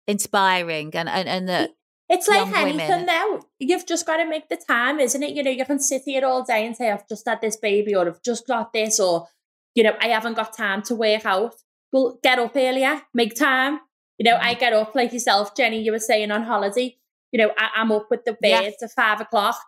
inspiring 0.06 0.90
and, 0.94 1.08
and, 1.08 1.28
and 1.28 1.48
that 1.48 1.70
It's 2.08 2.28
like 2.28 2.38
young 2.38 2.52
women. 2.52 2.80
anything 2.80 3.06
now. 3.06 3.40
You've 3.58 3.86
just 3.86 4.06
got 4.06 4.18
to 4.18 4.26
make 4.28 4.48
the 4.48 4.56
time, 4.56 5.00
isn't 5.00 5.22
it? 5.22 5.34
You 5.34 5.42
know, 5.42 5.50
you 5.50 5.64
can 5.64 5.78
sit 5.78 6.02
here 6.04 6.24
all 6.24 6.44
day 6.44 6.66
and 6.66 6.76
say, 6.76 6.90
I've 6.90 7.08
just 7.08 7.26
had 7.28 7.40
this 7.40 7.56
baby 7.56 7.94
or 7.94 8.06
I've 8.08 8.22
just 8.22 8.46
got 8.46 8.72
this 8.72 9.00
or, 9.00 9.28
you 9.74 9.82
know, 9.82 9.94
I 10.00 10.08
haven't 10.08 10.34
got 10.34 10.56
time 10.56 10.82
to 10.82 10.94
work 10.94 11.24
out. 11.24 11.54
Well, 11.92 12.18
get 12.22 12.38
up 12.38 12.52
earlier, 12.56 13.02
make 13.14 13.34
time. 13.34 13.80
You 14.18 14.24
know, 14.30 14.36
Mm-hmm. 14.36 14.46
I 14.46 14.54
get 14.54 14.72
up, 14.72 14.94
like 14.94 15.12
yourself, 15.12 15.54
Jenny, 15.56 15.82
you 15.82 15.92
were 15.92 15.98
saying 15.98 16.30
on 16.30 16.42
holiday, 16.44 16.96
you 17.32 17.38
know, 17.38 17.50
I, 17.58 17.68
I'm 17.76 17.90
up 17.92 18.08
with 18.10 18.24
the 18.24 18.36
Yeah. 18.42 18.62
birds 18.62 18.82
at 18.82 18.90
five 18.92 19.20
o'clock 19.20 19.58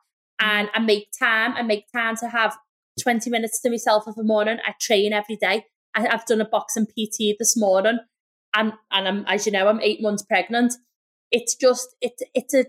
and 0.41 0.69
I 0.75 0.81
make 0.81 1.09
time. 1.19 1.55
I 1.57 1.63
make 1.63 1.87
time 1.93 2.17
to 2.17 2.29
have 2.29 2.57
20 3.03 3.31
minutes 3.31 3.61
to 3.63 3.71
myself 3.71 4.07
of 4.07 4.15
the 4.17 4.23
morning. 4.25 4.59
I 4.67 4.75
train 4.81 5.13
every 5.13 5.37
day. 5.37 5.65
I, 5.95 6.07
I've 6.09 6.27
done 6.27 6.41
a 6.41 6.45
boxing 6.49 6.87
PT 6.87 7.37
this 7.39 7.57
morning 7.57 7.99
and, 8.55 8.73
and 8.91 9.09
I'm, 9.09 9.25
as 9.27 9.47
you 9.47 9.53
know, 9.53 9.69
I'm 9.69 9.81
eight 9.81 10.01
months 10.03 10.23
pregnant. 10.23 10.75
It's 11.31 11.55
just, 11.55 11.95
it, 12.01 12.13
it's 12.35 12.55
a, 12.55 12.65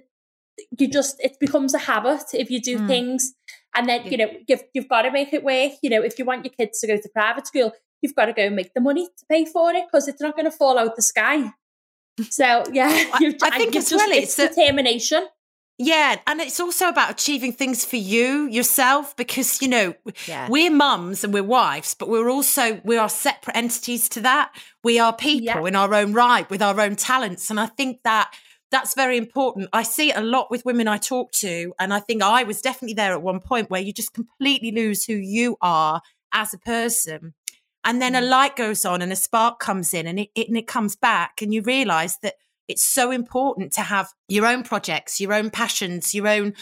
you 0.79 0.87
just, 0.89 1.17
it 1.19 1.37
becomes 1.39 1.73
a 1.73 1.79
habit 1.79 2.23
if 2.33 2.49
you 2.49 2.61
do 2.61 2.79
Mm. 2.79 2.87
things. 2.87 3.33
And 3.75 3.89
then, 3.89 4.05
you 4.05 4.17
know, 4.17 4.29
you've, 4.47 4.63
you've 4.73 4.87
got 4.87 5.01
to 5.03 5.11
make 5.11 5.33
it 5.33 5.43
work. 5.43 5.73
You 5.83 5.89
know, 5.89 6.01
if 6.01 6.17
you 6.17 6.25
want 6.25 6.45
your 6.45 6.53
kids 6.53 6.79
to 6.79 6.87
go 6.87 6.95
to 6.95 7.09
private 7.13 7.45
school, 7.45 7.73
you've 8.01 8.15
got 8.15 8.25
to 8.25 8.33
go 8.33 8.43
and 8.43 8.55
make 8.55 8.73
the 8.73 8.79
money 8.81 9.05
to 9.05 9.25
pay 9.29 9.45
for 9.45 9.71
it 9.73 9.85
because 9.87 10.07
it's 10.07 10.21
not 10.21 10.35
going 10.35 10.45
to 10.49 10.51
fall 10.57 10.77
out 10.79 10.95
the 10.95 11.01
sky. 11.01 11.51
So, 12.29 12.63
yeah, 12.71 12.87
I- 13.13 13.35
I 13.43 13.57
think 13.57 13.75
as 13.75 13.89
just, 13.89 13.93
well 13.95 14.11
it's 14.17 14.39
it's 14.39 14.55
determination. 14.55 15.27
Yeah, 15.77 16.19
and 16.25 16.39
it's 16.39 16.59
also 16.59 16.87
about 16.87 17.11
achieving 17.11 17.51
things 17.51 17.83
for 17.83 17.97
you 17.97 18.47
yourself 18.47 19.15
because 19.17 19.61
you 19.61 19.67
know 19.67 19.93
Yeah. 20.25 20.47
we're 20.49 20.71
mums 20.71 21.23
and 21.23 21.33
we're 21.33 21.43
wives, 21.43 21.93
but 21.93 22.07
we're 22.07 22.29
also 22.29 22.79
we 22.85 22.97
are 22.97 23.09
separate 23.09 23.57
entities 23.57 24.07
to 24.09 24.21
that. 24.21 24.55
We 24.83 24.99
are 24.99 25.13
people 25.13 25.63
Yeah. 25.63 25.67
in 25.67 25.75
our 25.75 25.93
own 25.93 26.13
right 26.13 26.49
with 26.49 26.61
our 26.61 26.79
own 26.79 26.95
talents, 26.95 27.49
and 27.49 27.59
I 27.59 27.65
think 27.65 28.03
that 28.03 28.33
that's 28.71 28.95
very 28.95 29.17
important. 29.17 29.69
I 29.73 29.83
see 29.83 30.11
it 30.11 30.17
a 30.17 30.21
lot 30.21 30.49
with 30.49 30.65
women 30.65 30.87
I 30.87 30.97
talk 30.97 31.31
to, 31.33 31.73
and 31.77 31.93
I 31.93 31.99
think 31.99 32.23
I 32.23 32.43
was 32.43 32.61
definitely 32.61 32.95
there 32.95 33.11
at 33.11 33.21
one 33.21 33.41
point 33.41 33.69
where 33.69 33.81
you 33.81 33.91
just 33.91 34.13
completely 34.13 34.71
lose 34.71 35.03
who 35.05 35.13
you 35.13 35.57
are 35.61 36.01
as 36.33 36.53
a 36.53 36.57
person. 36.57 37.33
And 37.83 38.01
then 38.01 38.15
a 38.15 38.21
mm. 38.21 38.29
light 38.29 38.55
goes 38.55 38.83
on 38.83 39.01
and 39.01 39.11
a 39.11 39.15
spark 39.15 39.59
comes 39.59 39.93
in 39.93 40.07
and 40.07 40.19
it, 40.19 40.29
it 40.35 40.47
and 40.47 40.57
it 40.57 40.65
comes 40.67 40.95
back 40.95 41.41
and 41.41 41.53
you 41.53 41.61
realize 41.61 42.17
that 42.23 42.35
it's 42.67 42.85
so 42.85 43.11
important 43.11 43.73
to 43.73 43.81
have 43.81 44.09
your 44.27 44.45
own 44.45 44.63
projects, 44.63 45.19
your 45.19 45.33
own 45.33 45.49
passions, 45.49 46.13
your 46.13 46.27
own 46.27 46.53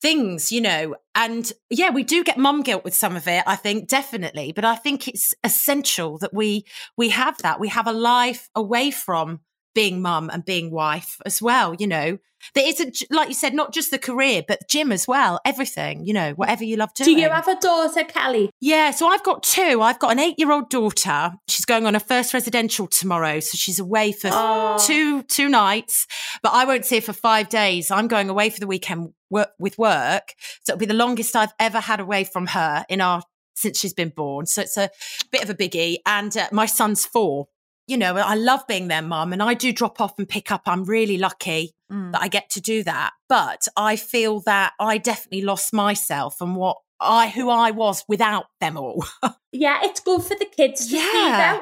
things, 0.00 0.52
you 0.52 0.60
know. 0.60 0.96
And 1.14 1.50
yeah, 1.70 1.90
we 1.90 2.02
do 2.02 2.22
get 2.22 2.38
mum 2.38 2.62
guilt 2.62 2.84
with 2.84 2.94
some 2.94 3.16
of 3.16 3.26
it, 3.26 3.42
I 3.46 3.56
think, 3.56 3.88
definitely. 3.88 4.52
But 4.52 4.64
I 4.64 4.76
think 4.76 5.08
it's 5.08 5.34
essential 5.42 6.18
that 6.18 6.34
we 6.34 6.64
we 6.96 7.10
have 7.10 7.38
that. 7.38 7.60
We 7.60 7.68
have 7.68 7.86
a 7.86 7.92
life 7.92 8.48
away 8.54 8.90
from 8.90 9.40
being 9.76 10.00
mum 10.02 10.30
and 10.32 10.44
being 10.44 10.70
wife 10.72 11.20
as 11.26 11.40
well, 11.40 11.74
you 11.78 11.86
know. 11.86 12.18
That 12.54 12.64
isn't 12.64 12.98
like 13.10 13.28
you 13.28 13.34
said, 13.34 13.54
not 13.54 13.72
just 13.72 13.90
the 13.90 13.98
career, 13.98 14.42
but 14.46 14.68
gym 14.68 14.92
as 14.92 15.06
well, 15.08 15.40
everything, 15.44 16.04
you 16.06 16.12
know, 16.12 16.32
whatever 16.32 16.64
you 16.64 16.76
love 16.76 16.92
doing. 16.94 17.16
Do 17.16 17.20
you 17.20 17.28
have 17.28 17.48
a 17.48 17.56
daughter, 17.58 18.04
Kelly? 18.04 18.50
Yeah, 18.60 18.90
so 18.92 19.08
I've 19.08 19.24
got 19.24 19.42
two. 19.42 19.80
I've 19.82 19.98
got 19.98 20.12
an 20.12 20.18
eight 20.20 20.38
year 20.38 20.52
old 20.52 20.70
daughter. 20.70 21.32
She's 21.48 21.64
going 21.64 21.86
on 21.86 21.94
her 21.94 22.00
first 22.00 22.32
residential 22.34 22.86
tomorrow. 22.86 23.40
So 23.40 23.56
she's 23.56 23.78
away 23.80 24.12
for 24.12 24.30
Oh. 24.32 24.76
two 24.80 25.22
two 25.24 25.48
nights, 25.48 26.06
but 26.42 26.52
I 26.52 26.64
won't 26.64 26.84
see 26.86 26.96
her 26.96 27.02
for 27.02 27.12
five 27.12 27.48
days. 27.48 27.90
I'm 27.90 28.06
going 28.08 28.28
away 28.30 28.50
for 28.50 28.60
the 28.60 28.66
weekend 28.68 29.12
work, 29.30 29.50
with 29.58 29.76
work. 29.76 30.34
So 30.62 30.72
it'll 30.72 30.80
be 30.80 30.86
the 30.86 30.94
longest 30.94 31.34
I've 31.36 31.54
ever 31.58 31.80
had 31.80 32.00
away 32.00 32.24
from 32.24 32.46
her 32.48 32.84
in 32.88 33.00
our 33.00 33.22
since 33.54 33.80
she's 33.80 33.94
been 33.94 34.10
born. 34.10 34.46
So 34.46 34.60
it's 34.62 34.76
a 34.76 34.90
bit 35.32 35.42
of 35.42 35.50
a 35.50 35.54
biggie. 35.54 35.96
And 36.06 36.36
uh, 36.36 36.48
my 36.52 36.66
son's 36.66 37.04
four. 37.06 37.48
You 37.86 37.96
know, 37.96 38.16
I 38.16 38.34
love 38.34 38.66
being 38.66 38.88
their 38.88 39.02
mum 39.02 39.32
and 39.32 39.42
I 39.42 39.54
do 39.54 39.72
drop 39.72 40.00
off 40.00 40.18
and 40.18 40.28
pick 40.28 40.50
up. 40.50 40.62
I'm 40.66 40.84
really 40.84 41.18
lucky 41.18 41.72
Mm. 41.92 42.10
that 42.10 42.20
I 42.20 42.26
get 42.26 42.50
to 42.50 42.60
do 42.60 42.82
that. 42.82 43.12
But 43.28 43.68
I 43.76 43.94
feel 43.94 44.40
that 44.40 44.72
I 44.80 44.98
definitely 44.98 45.42
lost 45.42 45.72
myself 45.72 46.40
and 46.40 46.56
what 46.56 46.78
I, 46.98 47.28
who 47.28 47.48
I 47.48 47.70
was 47.70 48.02
without 48.08 48.46
them 48.60 48.76
all. 48.76 49.04
Yeah, 49.52 49.78
it's 49.84 50.00
good 50.00 50.20
for 50.22 50.34
the 50.34 50.44
kids 50.46 50.80
to 50.86 50.90
see 50.90 50.96
Yeah. 50.98 51.60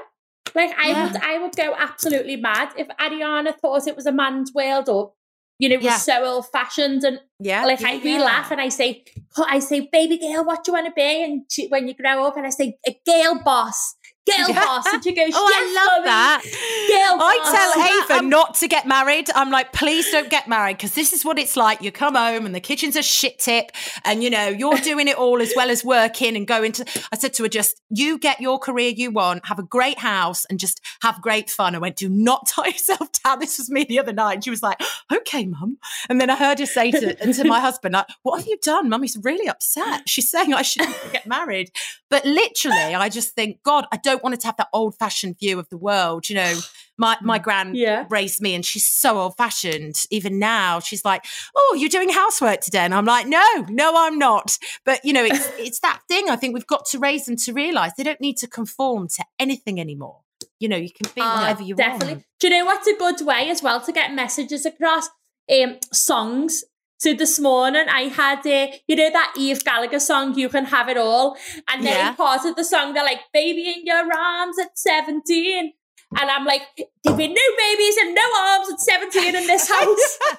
Like 0.54 0.70
I 0.78 0.88
Yeah. 0.88 1.02
would, 1.12 1.16
I 1.22 1.38
would 1.38 1.54
go 1.54 1.74
absolutely 1.78 2.36
mad 2.36 2.70
if 2.78 2.88
Ariana 2.98 3.54
thought 3.60 3.86
it 3.86 3.94
was 3.96 4.06
a 4.06 4.12
man's 4.12 4.50
world, 4.54 4.88
or 4.88 5.12
you 5.58 5.68
know, 5.68 5.74
it 5.74 5.78
was 5.82 5.84
Yeah. 5.84 5.96
so 5.98 6.24
old 6.24 6.46
fashioned. 6.50 7.04
And 7.04 7.20
yeah. 7.38 7.66
like 7.66 7.84
I 7.84 7.98
we 7.98 8.18
laugh 8.18 8.50
and 8.50 8.60
I 8.62 8.70
say, 8.70 9.04
I 9.36 9.58
say, 9.58 9.88
baby 9.92 10.16
girl, 10.18 10.44
what 10.44 10.64
do 10.64 10.70
you 10.70 10.74
want 10.74 10.86
to 10.86 10.92
be? 10.96 11.22
And 11.22 11.42
she, 11.50 11.68
when 11.68 11.86
you 11.86 11.94
grow 11.94 12.24
up, 12.24 12.36
and 12.38 12.46
I 12.46 12.50
say, 12.50 12.78
a 12.88 12.98
girl 13.06 13.40
boss, 13.44 13.94
girl 14.26 14.48
Yeah. 14.48 14.64
boss, 14.64 14.86
and 14.92 15.02
she 15.04 15.12
goes, 15.14 15.32
Oh, 15.34 15.48
yes, 15.50 15.76
I 15.78 15.84
love 15.84 15.92
mummy, 15.98 16.04
that. 16.06 16.42
Girl 16.88 17.20
I 17.22 17.38
boss. 17.42 17.52
tell 17.52 17.72
that- 17.74 18.04
Ava 18.10 18.18
um, 18.20 18.28
not 18.28 18.54
to 18.56 18.68
get 18.68 18.86
married. 18.86 19.28
I'm 19.34 19.50
like, 19.50 19.72
please 19.72 20.10
don't 20.10 20.30
get 20.30 20.48
married 20.48 20.76
because 20.76 20.94
this 20.94 21.12
is 21.12 21.24
what 21.24 21.38
it's 21.38 21.56
like. 21.56 21.82
You 21.82 21.92
come 21.92 22.14
home 22.14 22.46
and 22.46 22.54
the 22.54 22.60
kitchen's 22.60 22.96
a 22.96 23.02
shit 23.02 23.38
tip, 23.38 23.70
and 24.04 24.22
you 24.22 24.30
know 24.30 24.48
you're 24.48 24.76
doing 24.78 25.08
it 25.08 25.16
all 25.16 25.40
as 25.42 25.52
well 25.56 25.70
as 25.70 25.84
working 25.84 26.36
and 26.36 26.46
going 26.46 26.72
to. 26.72 26.84
I 27.12 27.16
said 27.18 27.34
to 27.34 27.42
her, 27.44 27.48
just 27.48 27.80
you 27.90 28.18
get 28.18 28.40
your 28.40 28.58
career 28.58 28.90
you 28.96 29.10
want, 29.10 29.46
have 29.46 29.58
a 29.58 29.62
great 29.62 29.98
house, 29.98 30.44
and 30.46 30.58
just 30.58 30.80
have 31.02 31.20
great 31.20 31.50
fun. 31.50 31.74
I 31.74 31.78
went, 31.78 31.96
do 31.96 32.08
not 32.08 32.46
tie 32.48 32.68
yourself 32.68 33.08
down. 33.24 33.38
This 33.40 33.58
was 33.58 33.70
me 33.70 33.84
the 33.84 33.98
other 33.98 34.12
night. 34.12 34.34
And 34.34 34.44
she 34.44 34.50
was 34.50 34.62
like, 34.62 34.80
okay, 35.12 35.46
mum. 35.46 35.78
And 36.08 36.20
then 36.20 36.30
I 36.30 36.36
heard 36.36 36.58
her 36.58 36.66
say 36.66 36.90
to, 36.90 37.32
to 37.32 37.44
my 37.44 37.60
husband, 37.68 37.94
like, 37.94 38.06
what 38.22 38.38
have 38.38 38.46
you 38.48 38.58
done? 38.62 38.88
Mummy's 38.88 39.16
really 39.22 39.48
upset. 39.48 40.08
She's 40.08 40.30
saying 40.30 40.54
I 40.54 40.62
shouldn't 40.62 40.96
get 41.12 41.26
married. 41.26 41.70
But 42.10 42.24
literally, 42.24 42.94
I 42.94 43.08
just 43.08 43.34
think, 43.34 43.62
God, 43.62 43.86
I 43.92 43.96
don't 43.96 44.22
want 44.22 44.38
to 44.40 44.46
have 44.46 44.56
that 44.58 44.68
old 44.72 44.96
fashioned 44.96 45.38
view 45.38 45.58
of 45.58 45.68
the 45.68 45.76
world. 45.76 46.28
You 46.28 46.36
know, 46.36 46.58
my 46.96 47.16
my 47.22 47.38
gran 47.38 47.74
Yeah. 47.74 48.06
raised 48.10 48.40
me, 48.40 48.54
and 48.54 48.64
she's 48.64 48.86
so 48.86 49.18
old 49.18 49.36
fashioned. 49.36 50.04
Even 50.10 50.38
now, 50.38 50.80
she's 50.80 51.04
like, 51.04 51.24
"Oh, 51.56 51.76
you're 51.78 51.88
doing 51.88 52.08
housework 52.10 52.60
today," 52.60 52.80
and 52.80 52.94
I'm 52.94 53.04
like, 53.04 53.26
"No, 53.26 53.44
no, 53.68 53.94
I'm 53.96 54.18
not." 54.18 54.58
But 54.84 55.04
you 55.04 55.12
know, 55.12 55.24
it's 55.24 55.48
it's 55.58 55.80
that 55.80 56.00
thing. 56.08 56.30
I 56.30 56.36
think 56.36 56.54
we've 56.54 56.66
got 56.66 56.86
to 56.86 56.98
raise 56.98 57.26
them 57.26 57.36
to 57.36 57.52
realize 57.52 57.92
they 57.96 58.04
don't 58.04 58.20
need 58.20 58.36
to 58.38 58.46
conform 58.46 59.08
to 59.08 59.24
anything 59.38 59.80
anymore. 59.80 60.20
You 60.60 60.68
know, 60.68 60.76
you 60.76 60.90
can 60.90 61.10
be 61.14 61.20
Ah, 61.20 61.40
whatever 61.42 61.62
you 61.62 61.74
want. 61.76 61.78
definitely. 61.92 62.14
want. 62.14 62.24
Do 62.40 62.48
you 62.48 62.54
know 62.58 62.64
what's 62.64 62.86
a 62.86 62.96
good 62.96 63.20
way 63.26 63.48
as 63.50 63.62
well 63.62 63.80
to 63.80 63.92
get 63.92 64.12
messages 64.14 64.64
across? 64.66 65.08
Um, 65.50 65.78
songs. 65.92 66.64
So 66.98 67.12
this 67.12 67.38
morning 67.38 67.86
I 67.90 68.02
had 68.02 68.46
a, 68.46 68.80
you 68.86 68.96
know, 68.96 69.10
that 69.10 69.34
Eve 69.36 69.62
Gallagher 69.64 70.00
song, 70.00 70.34
"You 70.38 70.48
Can 70.48 70.64
Have 70.66 70.88
It 70.88 70.96
All," 70.96 71.36
and 71.68 71.84
then 71.84 71.92
Yeah. 71.98 72.12
part 72.14 72.44
of 72.46 72.56
the 72.56 72.64
song 72.64 72.94
they're 72.94 73.04
like, 73.04 73.20
"Baby 73.32 73.68
in 73.68 73.84
your 73.84 74.10
arms 74.16 74.58
at 74.58 74.78
17. 74.78 75.72
and 76.16 76.30
I'm 76.30 76.44
like, 76.44 76.62
"There'll 77.02 77.18
be 77.18 77.28
no 77.28 77.42
babies 77.58 77.96
and 77.98 78.14
no 78.14 78.22
arms 78.38 78.70
at 78.72 78.80
17 78.80 79.34
in 79.34 79.46
this 79.46 79.68
house." 79.76 80.18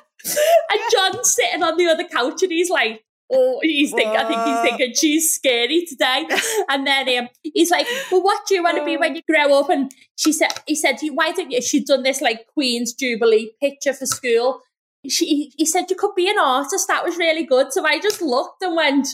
and 0.72 0.82
John's 0.92 1.36
sitting 1.36 1.62
on 1.64 1.78
the 1.78 1.88
other 1.88 2.06
couch 2.06 2.42
and 2.44 2.52
he's 2.52 2.70
like. 2.70 3.04
Oh, 3.32 3.60
he's 3.64 3.92
think, 3.92 4.10
I 4.10 4.28
think 4.28 4.44
he's 4.44 4.62
thinking 4.62 4.94
she's 4.96 5.34
scary 5.34 5.86
today. 5.86 6.28
And 6.70 6.86
then 6.86 7.10
um, 7.18 7.30
he's 7.42 7.72
like, 7.72 7.88
"Well, 8.12 8.22
what 8.22 8.46
do 8.48 8.54
you 8.54 8.64
want 8.64 8.78
to 8.78 8.86
be 8.86 8.98
when 8.98 9.16
you 9.16 9.22
grow 9.28 9.60
up?" 9.60 9.70
And 9.70 9.92
she 10.16 10.32
said, 10.32 10.52
"He 10.68 10.76
said, 10.76 10.98
why 11.12 11.32
don't 11.32 11.50
you?" 11.50 11.62
She'd 11.62 11.88
done 11.88 12.04
this 12.04 12.22
like 12.22 12.48
Queen's 12.54 12.94
Jubilee 12.94 13.54
picture 13.60 13.94
for 13.94 14.06
school. 14.06 14.62
She, 15.08 15.54
he 15.58 15.66
said, 15.66 15.90
"You 15.90 15.96
could 15.96 16.14
be 16.16 16.30
an 16.30 16.38
artist. 16.40 16.88
That 16.88 17.04
was 17.04 17.18
really 17.18 17.46
good." 17.46 17.74
So 17.74 17.84
I 17.86 18.00
just 18.00 18.22
looked 18.22 18.62
and 18.62 18.76
went 18.76 19.08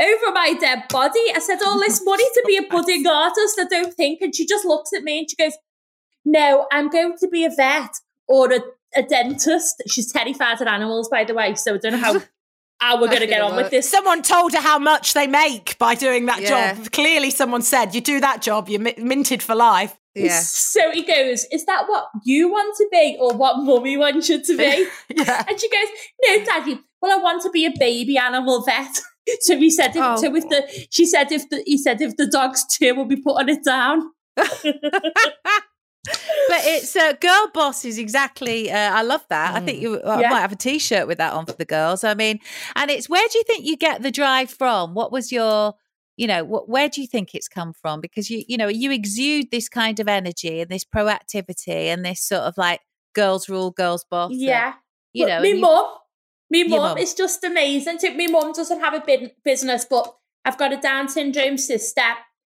over 0.00 0.32
my 0.32 0.54
dead 0.58 0.84
body. 0.88 1.20
I 1.34 1.38
said, 1.38 1.62
"All 1.64 1.78
this 1.78 2.02
money 2.04 2.24
to 2.24 2.44
be 2.46 2.56
a 2.56 2.68
budding 2.68 3.06
artist? 3.06 3.60
I 3.60 3.64
don't 3.64 3.94
think." 3.94 4.20
And 4.22 4.34
she 4.34 4.44
just 4.44 4.64
looks 4.64 4.92
at 4.92 5.04
me 5.04 5.20
and 5.20 5.30
she 5.30 5.36
goes, 5.36 5.56
"No, 6.24 6.66
I'm 6.72 6.90
going 6.90 7.16
to 7.18 7.28
be 7.28 7.44
a 7.44 7.50
vet 7.50 7.92
or 8.26 8.52
a, 8.52 8.60
a 8.96 9.02
dentist." 9.04 9.82
She's 9.86 10.12
terrified 10.12 10.60
of 10.60 10.66
animals, 10.66 11.08
by 11.08 11.22
the 11.22 11.34
way. 11.34 11.54
So 11.54 11.74
I 11.74 11.78
don't 11.78 11.92
know 11.92 11.98
how 11.98 12.22
how 12.82 13.00
we're 13.00 13.06
going 13.14 13.20
to 13.20 13.26
get 13.26 13.40
gonna 13.40 13.52
on 13.54 13.56
with 13.62 13.70
this. 13.70 13.88
Someone 13.90 14.20
told 14.22 14.52
her 14.52 14.60
how 14.60 14.78
much 14.78 15.14
they 15.14 15.26
make 15.26 15.76
by 15.78 15.94
doing 15.94 16.26
that 16.26 16.40
Yeah. 16.42 16.74
job. 16.74 16.90
Clearly, 16.92 17.30
someone 17.30 17.62
said, 17.62 17.94
"You 17.94 18.00
do 18.00 18.20
that 18.20 18.42
job, 18.42 18.68
you're 18.68 18.80
minted 18.98 19.42
for 19.42 19.54
life." 19.54 19.96
Yeah. 20.14 20.40
So 20.40 20.90
he 20.90 21.02
goes, 21.04 21.46
Is 21.50 21.64
that 21.64 21.84
what 21.88 22.04
you 22.24 22.50
want 22.50 22.76
to 22.76 22.86
be 22.92 23.16
or 23.18 23.32
what 23.34 23.54
mummy 23.64 23.96
wants 23.96 24.28
you 24.28 24.42
to 24.42 24.56
be? 24.56 24.86
Yeah. 25.16 25.42
And 25.48 25.58
she 25.58 25.68
goes, 25.70 25.88
No, 26.26 26.44
daddy, 26.44 26.78
well, 27.00 27.18
I 27.18 27.22
want 27.22 27.42
to 27.44 27.50
be 27.50 27.64
a 27.64 27.72
baby 27.78 28.18
animal 28.18 28.62
vet. 28.62 28.94
So 29.40 29.56
he 29.56 29.70
said, 29.70 29.90
if, 29.96 30.02
Oh. 30.02 30.16
so 30.16 30.34
if 30.34 30.48
the, 30.48 30.86
she 30.90 31.06
said, 31.06 31.30
if 31.30 31.48
the, 31.48 31.62
he 31.64 31.78
said, 31.78 32.00
if 32.02 32.16
the 32.16 32.26
dog's 32.26 32.66
two, 32.66 32.92
we'll 32.96 33.04
be 33.06 33.22
putting 33.22 33.48
it 33.56 33.64
down. 33.64 34.10
But 36.04 36.60
it's 36.64 36.96
uh, 36.96 37.12
girl 37.14 37.50
boss 37.54 37.84
is 37.84 37.96
exactly. 37.98 38.70
Uh, 38.70 38.76
I 38.92 39.02
love 39.02 39.24
that. 39.28 39.54
I 39.54 39.60
think 39.60 39.80
you 39.80 40.00
I 40.02 40.20
Yeah. 40.20 40.30
might 40.30 40.40
have 40.40 40.52
a 40.52 40.56
T-shirt 40.56 41.06
with 41.06 41.18
that 41.18 41.32
on 41.32 41.46
for 41.46 41.52
the 41.52 41.64
girls. 41.64 42.02
I 42.04 42.14
mean, 42.14 42.40
and 42.74 42.90
it's 42.90 43.08
where 43.08 43.26
do 43.30 43.38
you 43.38 43.44
think 43.44 43.64
you 43.64 43.76
get 43.76 44.02
the 44.02 44.10
drive 44.10 44.50
from? 44.50 44.94
What 44.94 45.12
was 45.12 45.30
your, 45.30 45.74
you 46.16 46.26
know, 46.26 46.42
what, 46.44 46.68
where 46.68 46.88
do 46.88 47.00
you 47.00 47.06
think 47.06 47.34
it's 47.34 47.48
come 47.48 47.72
from? 47.72 48.00
Because 48.00 48.30
you, 48.30 48.42
you 48.48 48.56
know, 48.56 48.66
you 48.68 48.90
exude 48.90 49.50
this 49.52 49.68
kind 49.68 50.00
of 50.00 50.08
energy 50.08 50.60
and 50.60 50.70
this 50.70 50.84
proactivity 50.84 51.86
and 51.86 52.04
this 52.04 52.20
sort 52.20 52.42
of 52.42 52.54
like 52.56 52.80
girls 53.14 53.48
rule, 53.48 53.70
girls 53.70 54.04
boss. 54.10 54.32
and, 54.32 54.40
Yeah. 54.40 54.74
you 55.12 55.24
But 55.26 55.28
know, 55.36 55.40
me 55.42 55.50
and 55.52 55.60
mum, 55.60 55.86
me 56.50 56.64
mum 56.64 56.98
is 56.98 57.14
just 57.14 57.44
amazing. 57.44 57.98
My 58.16 58.26
mum 58.26 58.52
doesn't 58.52 58.80
have 58.80 58.94
a 58.94 59.30
business, 59.44 59.86
but 59.88 60.12
I've 60.44 60.58
got 60.58 60.72
a 60.72 60.76
Down 60.78 61.08
syndrome 61.08 61.58
sister. 61.58 62.02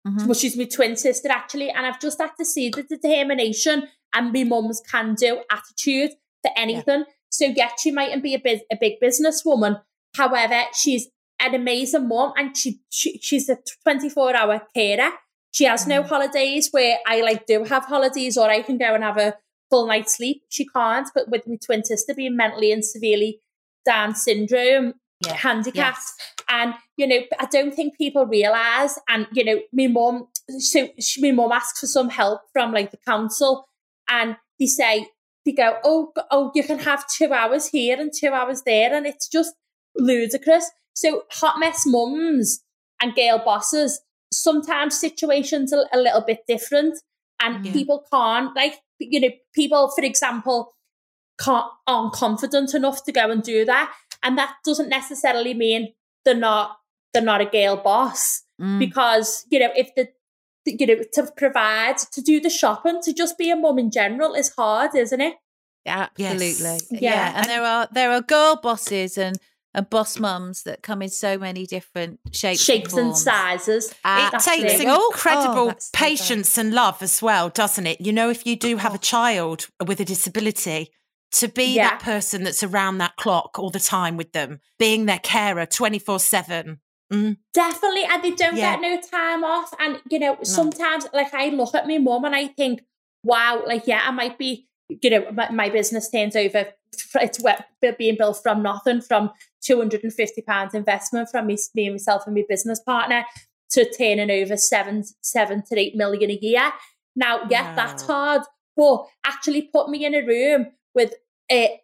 Mhm. 0.06 0.26
Well, 0.26 0.34
she's 0.34 0.56
my 0.56 0.64
twin 0.64 0.96
sister 0.96 1.28
actually, 1.30 1.70
and 1.70 1.86
I've 1.86 2.00
just 2.00 2.20
had 2.20 2.30
to 2.38 2.44
see 2.44 2.70
the 2.70 2.82
determination 2.82 3.88
and 4.14 4.32
my 4.32 4.44
mum's 4.44 4.80
can-do 4.90 5.40
attitude 5.50 6.12
for 6.42 6.50
anything. 6.56 7.04
So 7.28 7.44
yet 7.44 7.72
she 7.78 7.90
mightn't 7.92 8.22
be 8.22 8.34
a 8.34 8.38
big 8.38 8.60
a 8.72 8.76
big 8.80 8.94
businesswoman. 9.00 9.82
However, 10.16 10.62
she's 10.74 11.08
an 11.38 11.54
amazing 11.54 12.08
mum, 12.08 12.32
and 12.36 12.56
she, 12.56 12.80
she 12.90 13.18
she's 13.18 13.48
a 13.48 13.58
twenty-four 13.84 14.34
hour 14.34 14.62
carer. 14.74 15.12
She 15.52 15.64
has 15.64 15.86
no 15.86 16.02
holidays 16.02 16.68
where 16.70 16.98
I 17.06 17.20
like 17.20 17.46
do 17.46 17.64
have 17.64 17.84
holidays, 17.84 18.36
or 18.36 18.50
I 18.50 18.62
can 18.62 18.78
go 18.78 18.94
and 18.94 19.04
have 19.04 19.16
a 19.18 19.36
full 19.68 19.86
night's 19.86 20.16
sleep. 20.16 20.42
She 20.48 20.66
can't, 20.66 21.08
but 21.14 21.28
with 21.28 21.46
my 21.46 21.56
twin 21.64 21.84
sister 21.84 22.14
being 22.14 22.36
mentally 22.36 22.72
and 22.72 22.84
severely 22.84 23.40
Down 23.86 24.14
syndrome, 24.14 24.94
Yeah. 25.24 25.34
handicapped. 25.34 26.00
And, 26.48 26.74
you 26.96 27.06
know, 27.06 27.20
I 27.38 27.46
don't 27.46 27.74
think 27.74 27.98
people 27.98 28.26
realise. 28.26 28.98
And, 29.08 29.26
you 29.32 29.44
know, 29.44 29.60
my 29.72 29.86
mum, 29.86 30.28
so 30.58 30.88
she, 30.98 31.20
my 31.20 31.30
mum 31.30 31.52
asks 31.52 31.80
for 31.80 31.86
some 31.86 32.08
help 32.08 32.40
from 32.52 32.72
like 32.72 32.90
the 32.90 32.96
council 33.06 33.66
and 34.08 34.36
they 34.58 34.66
say, 34.66 35.08
they 35.44 35.52
go, 35.52 35.76
oh, 35.84 36.12
oh, 36.30 36.50
you 36.54 36.62
can 36.64 36.78
have 36.80 37.06
two 37.08 37.32
hours 37.32 37.68
here 37.68 38.00
and 38.00 38.10
two 38.14 38.28
hours 38.30 38.62
there. 38.64 38.94
And 38.94 39.06
it's 39.06 39.28
just 39.28 39.54
ludicrous. 39.96 40.70
So 40.94 41.24
hot 41.30 41.58
mess 41.58 41.82
mums 41.86 42.60
and 43.02 43.14
girl 43.14 43.42
bosses, 43.44 44.00
sometimes 44.32 44.98
situations 44.98 45.72
are 45.72 45.86
a 45.92 45.98
little 45.98 46.22
bit 46.22 46.40
different 46.48 46.98
and 47.42 47.64
Yeah. 47.64 47.72
people 47.72 48.04
can't, 48.12 48.54
like, 48.56 48.80
you 48.98 49.20
know, 49.20 49.30
people, 49.54 49.90
for 49.94 50.04
example, 50.04 50.72
can't, 51.38 51.64
aren't 51.86 52.12
confident 52.12 52.74
enough 52.74 53.04
to 53.04 53.12
go 53.12 53.30
and 53.30 53.42
do 53.42 53.64
that. 53.64 53.92
And 54.22 54.36
that 54.38 54.54
doesn't 54.64 54.88
necessarily 54.88 55.54
mean 55.54 55.94
they're 56.24 56.34
not, 56.34 56.76
they're 57.12 57.22
not 57.22 57.40
a 57.40 57.46
girl 57.46 57.76
boss 57.76 58.42
Mm. 58.60 58.78
because, 58.78 59.46
you 59.50 59.58
know, 59.58 59.70
if 59.74 59.88
the, 59.96 60.08
you 60.66 60.86
know, 60.86 60.96
to 61.14 61.32
provide, 61.34 61.96
to 62.12 62.20
do 62.20 62.40
the 62.40 62.50
shopping, 62.50 63.00
to 63.02 63.14
just 63.14 63.38
be 63.38 63.50
a 63.50 63.56
mum 63.56 63.78
in 63.78 63.90
general 63.90 64.34
is 64.34 64.50
hard, 64.54 64.94
isn't 64.94 65.20
it? 65.22 65.36
Absolutely. 65.86 66.36
Yes. 66.46 66.86
Yeah. 66.90 66.98
Yeah. 67.00 67.32
And 67.36 67.46
there 67.46 67.62
are 67.62 67.88
there 67.90 68.10
are 68.12 68.20
girl 68.20 68.56
bosses 68.62 69.16
and 69.16 69.38
and 69.72 69.88
boss 69.88 70.18
mums 70.18 70.64
that 70.64 70.82
come 70.82 71.00
in 71.00 71.08
so 71.08 71.38
many 71.38 71.64
different 71.64 72.18
shapes, 72.32 72.60
Shapes 72.60 72.92
and 72.92 73.06
forms. 73.12 73.22
sizes. 73.22 73.90
It 73.90 73.96
That's 74.04 74.44
takes 74.44 74.74
it. 74.80 74.86
Oh, 74.88 75.10
incredible 75.12 75.58
oh, 75.58 75.66
that's 75.68 75.86
so 75.86 75.90
patience 75.94 76.58
and 76.58 76.74
love 76.74 77.02
as 77.02 77.22
well, 77.22 77.48
doesn't 77.48 77.86
it? 77.86 78.00
You 78.00 78.12
know, 78.12 78.28
if 78.30 78.44
you 78.46 78.56
do 78.56 78.76
have 78.78 78.94
a 78.94 78.98
child 78.98 79.68
with 79.86 80.00
a 80.00 80.04
disability, 80.04 80.90
to 81.32 81.48
be 81.48 81.74
Yeah. 81.74 81.90
that 81.90 82.00
person 82.00 82.42
that's 82.44 82.62
around 82.62 82.98
that 82.98 83.16
clock 83.16 83.58
all 83.58 83.70
the 83.70 83.80
time 83.80 84.16
with 84.16 84.32
them, 84.32 84.60
being 84.78 85.06
their 85.06 85.18
carer 85.20 85.66
24 85.66 86.18
7. 86.18 86.80
Mm. 87.12 87.38
Definitely, 87.52 88.04
and 88.04 88.22
they 88.22 88.30
don't 88.30 88.56
Yeah. 88.56 88.76
get 88.76 88.80
no 88.80 89.00
time 89.00 89.42
off. 89.44 89.72
And 89.80 90.00
you 90.10 90.18
know, 90.18 90.38
sometimes 90.42 91.06
like 91.12 91.34
I 91.34 91.48
look 91.48 91.74
at 91.74 91.86
my 91.86 91.98
mum 91.98 92.24
and 92.24 92.36
I 92.36 92.48
think, 92.48 92.82
wow, 93.24 93.62
like 93.66 93.86
yeah, 93.86 94.02
I 94.04 94.10
might 94.12 94.38
be, 94.38 94.68
you 94.88 95.10
know, 95.10 95.30
my, 95.32 95.50
my 95.50 95.68
business 95.70 96.08
turns 96.10 96.36
over. 96.36 96.66
It's 97.14 97.42
being 97.98 98.16
built 98.16 98.40
from 98.42 98.62
nothing, 98.62 99.00
from 99.00 99.30
two 99.60 99.78
hundred 99.78 100.04
and 100.04 100.12
fifty 100.12 100.42
pounds 100.42 100.74
investment 100.74 101.28
from 101.30 101.46
me, 101.46 101.56
me 101.74 101.86
and 101.86 101.94
myself 101.94 102.24
and 102.26 102.34
my 102.34 102.44
business 102.48 102.80
partner 102.80 103.24
to 103.70 103.88
turning 103.92 104.30
over 104.30 104.56
seven, 104.56 105.04
seven 105.22 105.62
to 105.68 105.78
eight 105.78 105.96
million 105.96 106.30
a 106.30 106.38
year. 106.40 106.72
Now, 107.16 107.42
yeah, 107.48 107.74
that's 107.74 108.04
hard, 108.06 108.42
but 108.76 109.06
actually 109.24 109.62
put 109.72 109.88
me 109.88 110.04
in 110.04 110.14
a 110.14 110.24
room 110.24 110.66
with 110.94 111.14
a 111.50 111.80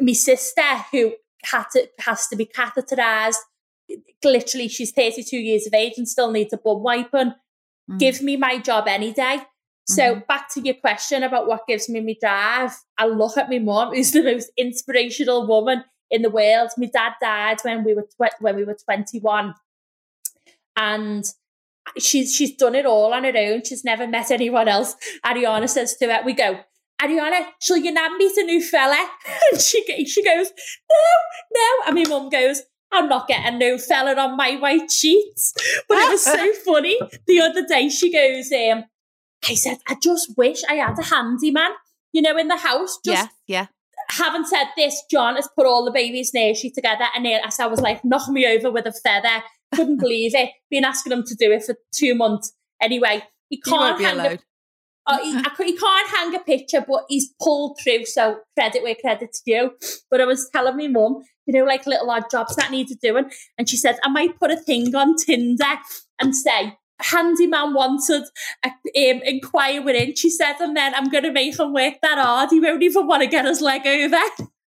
my 0.00 0.12
sister 0.12 0.62
who 0.92 1.14
had 1.44 1.64
to 1.72 1.88
has 2.00 2.26
to 2.28 2.36
be 2.36 2.46
catheterized 2.46 3.36
literally 4.24 4.68
she's 4.68 4.92
32 4.92 5.36
years 5.36 5.66
of 5.66 5.74
age 5.74 5.94
and 5.96 6.08
still 6.08 6.30
needs 6.30 6.52
a 6.52 6.58
bum 6.58 6.82
wiping. 6.82 7.32
Mm. 7.90 7.98
Give 7.98 8.22
me 8.22 8.36
my 8.36 8.58
job 8.58 8.86
any 8.88 9.12
day. 9.12 9.40
So 9.90 10.22
back 10.28 10.50
to 10.50 10.60
your 10.60 10.74
question 10.74 11.22
about 11.22 11.46
what 11.46 11.66
gives 11.66 11.88
me 11.88 12.02
my 12.02 12.14
drive, 12.20 12.78
I 12.98 13.06
look 13.06 13.38
at 13.38 13.48
my 13.48 13.58
mum, 13.58 13.94
who's 13.94 14.12
the 14.12 14.22
most 14.22 14.50
inspirational 14.58 15.46
woman 15.46 15.82
in 16.10 16.20
the 16.20 16.28
world. 16.28 16.68
My 16.76 16.90
dad 16.92 17.14
died 17.22 17.60
when 17.62 17.84
we 17.84 17.94
were 17.94 18.02
tw- 18.02 18.40
when 18.40 18.56
we 18.56 18.64
were 18.64 18.76
21, 18.84 19.54
and 20.76 21.24
she's 21.96 22.34
she's 22.34 22.54
done 22.54 22.74
it 22.74 22.84
all 22.84 23.14
on 23.14 23.24
her 23.24 23.32
own. 23.34 23.64
She's 23.64 23.82
never 23.82 24.06
met 24.06 24.30
anyone 24.30 24.68
else. 24.68 24.94
Ariana 25.24 25.70
says 25.70 25.96
to 25.96 26.14
her, 26.14 26.22
"We 26.22 26.34
go." 26.34 26.60
Ariana, 27.00 27.46
shall 27.60 27.76
you 27.76 27.92
now 27.92 28.08
meet 28.16 28.36
a 28.36 28.44
new 28.44 28.62
fella? 28.62 29.08
And 29.52 29.60
she 29.60 30.04
she 30.06 30.24
goes, 30.24 30.50
no, 30.90 30.96
no. 31.54 31.86
And 31.86 31.94
my 31.94 32.04
mum 32.08 32.28
goes, 32.28 32.62
I'm 32.90 33.08
not 33.08 33.28
getting 33.28 33.58
no 33.58 33.78
fella 33.78 34.14
on 34.14 34.36
my 34.36 34.56
white 34.56 34.90
sheets. 34.90 35.52
But 35.88 35.98
it 35.98 36.10
was 36.10 36.24
so 36.24 36.52
funny. 36.64 36.98
The 37.26 37.40
other 37.40 37.64
day 37.66 37.88
she 37.88 38.12
goes, 38.12 38.50
um, 38.52 38.84
I 39.48 39.54
said, 39.54 39.78
I 39.88 39.96
just 40.02 40.36
wish 40.36 40.62
I 40.68 40.74
had 40.74 40.98
a 40.98 41.02
handyman, 41.02 41.70
you 42.12 42.22
know, 42.22 42.36
in 42.36 42.48
the 42.48 42.56
house. 42.56 42.98
Just 43.04 43.28
yeah, 43.46 43.60
yeah. 43.60 43.66
having 44.10 44.44
said 44.44 44.66
this, 44.76 45.02
John 45.10 45.36
has 45.36 45.48
put 45.54 45.66
all 45.66 45.84
the 45.84 45.92
babies' 45.92 46.32
nursery 46.34 46.70
together, 46.70 47.04
and 47.14 47.26
as 47.26 47.60
I 47.60 47.66
was 47.66 47.80
like, 47.80 48.04
knock 48.04 48.28
me 48.28 48.46
over 48.46 48.70
with 48.70 48.86
a 48.86 48.92
feather. 48.92 49.44
Couldn't 49.74 49.98
believe 50.00 50.34
it. 50.34 50.50
Been 50.70 50.84
asking 50.84 51.12
him 51.12 51.24
to 51.26 51.34
do 51.34 51.52
it 51.52 51.62
for 51.62 51.76
two 51.92 52.14
months. 52.14 52.52
Anyway, 52.80 53.22
he 53.48 53.60
can't 53.60 54.00
hang 54.00 54.18
a, 54.18 54.38
he, 55.16 55.36
I 55.36 55.50
he 55.64 55.76
can't 55.76 56.10
hang 56.10 56.34
a 56.34 56.40
picture, 56.40 56.84
but 56.86 57.04
he's 57.08 57.32
pulled 57.40 57.78
through. 57.82 58.04
So 58.06 58.40
credit 58.56 58.82
where 58.82 58.94
credit's 58.94 59.40
due. 59.40 59.72
But 60.10 60.20
I 60.20 60.24
was 60.24 60.48
telling 60.50 60.76
my 60.76 60.88
mum, 60.88 61.24
you 61.46 61.54
know, 61.54 61.64
like 61.64 61.86
little 61.86 62.10
odd 62.10 62.30
jobs 62.30 62.56
that 62.56 62.70
needed 62.70 62.98
doing, 63.00 63.30
and 63.56 63.68
she 63.68 63.76
said 63.76 63.98
I 64.04 64.08
might 64.08 64.38
put 64.38 64.50
a 64.50 64.56
thing 64.56 64.94
on 64.94 65.16
Tinder 65.16 65.78
and 66.20 66.34
say. 66.34 66.76
Handyman 67.00 67.74
wanted, 67.74 68.24
uh, 68.64 68.70
um, 68.70 69.22
inquire 69.22 69.80
within. 69.80 70.16
She 70.16 70.30
said, 70.30 70.54
and 70.58 70.76
then 70.76 70.96
I'm 70.96 71.08
going 71.08 71.22
to 71.22 71.30
make 71.30 71.56
him 71.56 71.72
work 71.72 71.94
that 72.02 72.18
hard. 72.18 72.50
He 72.50 72.58
won't 72.58 72.82
even 72.82 73.06
want 73.06 73.22
to 73.22 73.28
get 73.28 73.44
his 73.44 73.60
leg 73.60 73.86
over. 73.86 74.16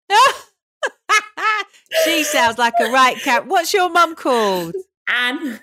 she 2.06 2.23
sounds 2.23 2.58
like 2.58 2.75
a 2.80 2.89
right 2.89 3.17
cat. 3.17 3.47
What's 3.47 3.73
your 3.73 3.89
mum 3.89 4.15
called? 4.15 4.75
And 5.10 5.60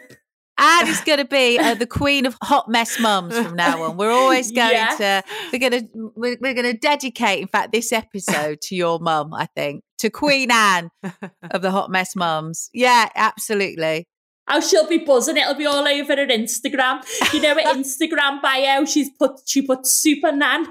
Anne 0.59 0.88
is 0.88 1.01
going 1.03 1.18
to 1.18 1.25
be 1.25 1.59
uh, 1.59 1.75
the 1.75 1.87
queen 1.87 2.27
of 2.27 2.37
hot 2.42 2.68
mess 2.68 2.99
mums 3.01 3.38
from 3.38 3.55
now 3.55 3.83
on. 3.85 3.97
We're 3.97 4.11
always 4.11 4.51
going 4.51 4.73
Yeah. 4.73 4.97
to 4.97 5.23
we're 5.53 5.59
going 5.71 5.73
to 5.73 6.12
we're, 6.16 6.37
we're 6.40 6.55
going 6.55 6.73
to 6.73 6.77
dedicate, 6.77 7.40
in 7.42 7.49
fact, 7.49 7.73
this 7.73 7.92
episode 7.92 8.61
to 8.62 8.75
your 8.75 8.99
mum. 8.99 9.33
I 9.35 9.47
think 9.55 9.83
to 9.99 10.11
Queen 10.11 10.51
Anne 10.51 10.90
of 11.51 11.62
the 11.62 11.71
hot 11.71 11.90
mess 11.90 12.14
mums. 12.16 12.71
Yeah, 12.73 13.09
absolutely. 13.14 14.07
Oh, 14.51 14.61
she'll 14.61 14.88
be 14.88 14.99
buzzing. 14.99 15.37
It'll 15.37 15.55
be 15.55 15.66
all 15.66 15.87
over 15.87 16.16
her 16.16 16.27
Instagram. 16.27 17.05
You 17.35 17.40
know, 17.42 17.55
her 17.55 17.61
Instagram 17.75 18.40
bio. 18.42 18.85
She's 18.85 19.11
put 19.18 19.40
she 19.47 19.62
put 19.62 19.87
super 19.87 20.33
nan. 20.33 20.66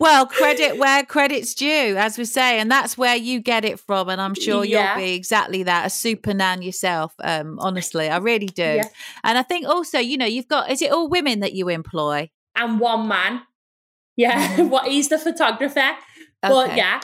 Well, 0.00 0.26
credit 0.26 0.76
where 0.76 1.04
credit's 1.04 1.54
due, 1.54 1.96
as 1.96 2.18
we 2.18 2.24
say, 2.24 2.58
and 2.58 2.70
that's 2.70 2.98
where 2.98 3.14
you 3.16 3.40
get 3.40 3.64
it 3.64 3.78
from. 3.78 4.08
And 4.08 4.20
I'm 4.20 4.34
sure 4.34 4.64
Yeah. 4.64 4.96
you'll 4.96 5.04
be 5.06 5.14
exactly 5.14 5.62
that, 5.62 5.86
a 5.86 5.90
super 5.90 6.34
nan 6.34 6.62
yourself. 6.62 7.14
Um, 7.22 7.58
honestly, 7.60 8.08
I 8.08 8.16
really 8.16 8.46
do. 8.48 8.62
Yeah. 8.62 8.88
And 9.22 9.38
I 9.38 9.42
think 9.42 9.66
also, 9.66 9.98
you 9.98 10.16
know, 10.18 10.26
you've 10.26 10.48
got 10.48 10.70
is 10.70 10.82
it 10.82 10.90
all 10.90 11.08
women 11.08 11.40
that 11.40 11.52
you 11.52 11.68
employ? 11.68 12.30
And 12.56 12.80
one 12.80 13.06
man. 13.08 13.42
Yeah, 14.16 14.60
what 14.62 14.88
he's 14.88 15.08
the 15.08 15.18
photographer. 15.18 15.92
But 16.42 16.68
Mm-hmm. 16.68 16.76
Yeah. 16.76 17.00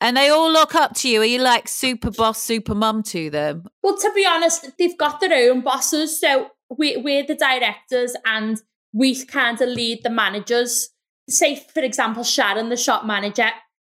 And 0.00 0.16
they 0.16 0.30
all 0.30 0.50
look 0.50 0.74
up 0.74 0.94
to 0.96 1.08
you. 1.08 1.20
Are 1.22 1.24
you 1.24 1.38
like 1.38 1.68
super 1.68 2.10
boss, 2.10 2.42
super 2.42 2.74
mum 2.74 3.04
to 3.04 3.30
them? 3.30 3.66
Well, 3.84 3.96
to 3.96 4.12
be 4.14 4.26
honest, 4.26 4.76
they've 4.76 4.98
got 4.98 5.20
their 5.20 5.32
own 5.50 5.60
bosses. 5.60 6.18
So 6.18 6.48
we, 6.76 6.96
we're 6.96 7.24
the 7.24 7.36
directors 7.36 8.16
and 8.24 8.60
we 8.92 9.24
kind 9.24 9.60
of 9.60 9.68
lead 9.68 10.00
the 10.02 10.10
managers. 10.10 10.88
Say, 11.28 11.56
for 11.72 11.82
example, 11.82 12.24
Sharon, 12.24 12.68
the 12.68 12.76
shop 12.76 13.04
manager, 13.04 13.48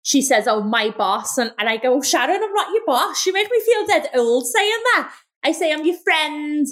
she 0.03 0.21
says, 0.21 0.47
Oh, 0.47 0.61
my 0.61 0.91
boss. 0.91 1.37
And, 1.37 1.51
and 1.57 1.67
I 1.67 1.77
go, 1.77 2.01
Sharon, 2.01 2.41
I'm 2.43 2.53
not 2.53 2.73
your 2.73 2.85
boss. 2.85 3.25
You 3.25 3.33
make 3.33 3.49
me 3.49 3.59
feel 3.61 3.87
dead 3.87 4.09
old 4.15 4.45
saying 4.45 4.81
that. 4.93 5.13
I 5.43 5.51
say, 5.51 5.71
I'm 5.71 5.85
your 5.85 5.97
friend. 6.03 6.67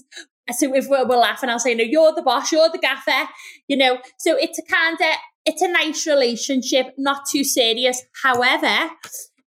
So 0.51 0.75
if 0.75 0.87
we're, 0.87 1.07
we're 1.07 1.17
laughing, 1.17 1.49
I'll 1.49 1.59
say, 1.59 1.73
No, 1.73 1.83
you're 1.83 2.13
the 2.13 2.21
boss, 2.21 2.51
you're 2.51 2.69
the 2.69 2.77
gaffer. 2.77 3.29
You 3.67 3.77
know, 3.77 3.97
so 4.17 4.35
it's 4.37 4.59
a 4.59 4.63
kind 4.63 4.97
of, 4.99 5.17
it's 5.45 5.61
a 5.61 5.67
nice 5.67 6.05
relationship, 6.05 6.93
not 6.97 7.25
too 7.29 7.43
serious. 7.43 8.01
However, 8.23 8.91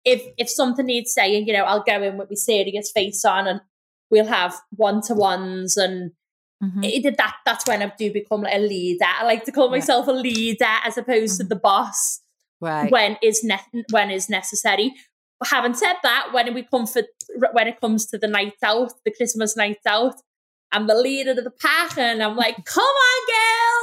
if 0.06 0.22
if 0.38 0.48
something 0.48 0.86
needs 0.86 1.12
saying, 1.12 1.46
you 1.46 1.52
know, 1.52 1.64
I'll 1.64 1.82
go 1.82 2.02
in 2.02 2.16
with 2.16 2.30
my 2.30 2.34
serious 2.34 2.90
face 2.90 3.24
on 3.24 3.46
and 3.46 3.60
we'll 4.10 4.26
have 4.26 4.54
one 4.70 5.02
to 5.02 5.14
ones 5.14 5.76
and 5.76 6.12
Mhm. 6.62 6.84
it, 6.84 7.16
that 7.18 7.34
that's 7.44 7.66
when 7.66 7.82
I 7.82 7.92
do 7.98 8.12
become 8.12 8.42
like 8.42 8.54
a 8.54 8.58
leader. 8.58 9.04
I 9.06 9.24
like 9.24 9.44
to 9.44 9.52
call 9.52 9.68
myself 9.70 10.06
a 10.08 10.12
leader 10.12 10.64
as 10.84 10.96
opposed 10.96 11.36
to 11.38 11.44
the 11.44 11.56
boss 11.56 12.20
Right. 12.60 12.90
when 12.90 13.18
is 13.22 13.44
ne- 13.44 13.84
when 13.90 14.10
is 14.10 14.28
necessary. 14.30 14.94
But 15.38 15.48
having 15.50 15.74
said 15.74 15.96
that, 16.02 16.30
when 16.32 16.54
we 16.54 16.62
come 16.62 16.86
for 16.86 17.02
when 17.52 17.66
it 17.68 17.78
comes 17.80 18.06
to 18.06 18.16
the 18.18 18.26
night 18.26 18.54
out, 18.62 18.92
the 19.04 19.10
Christmas 19.10 19.54
night 19.54 19.80
out, 19.86 20.14
I'm 20.72 20.86
the 20.86 20.94
leader 20.94 21.32
of 21.32 21.44
the 21.44 21.50
pack, 21.50 21.98
and 21.98 22.22
I'm 22.22 22.36
like, 22.36 22.64
"Come 22.64 22.82
on, 22.82 23.26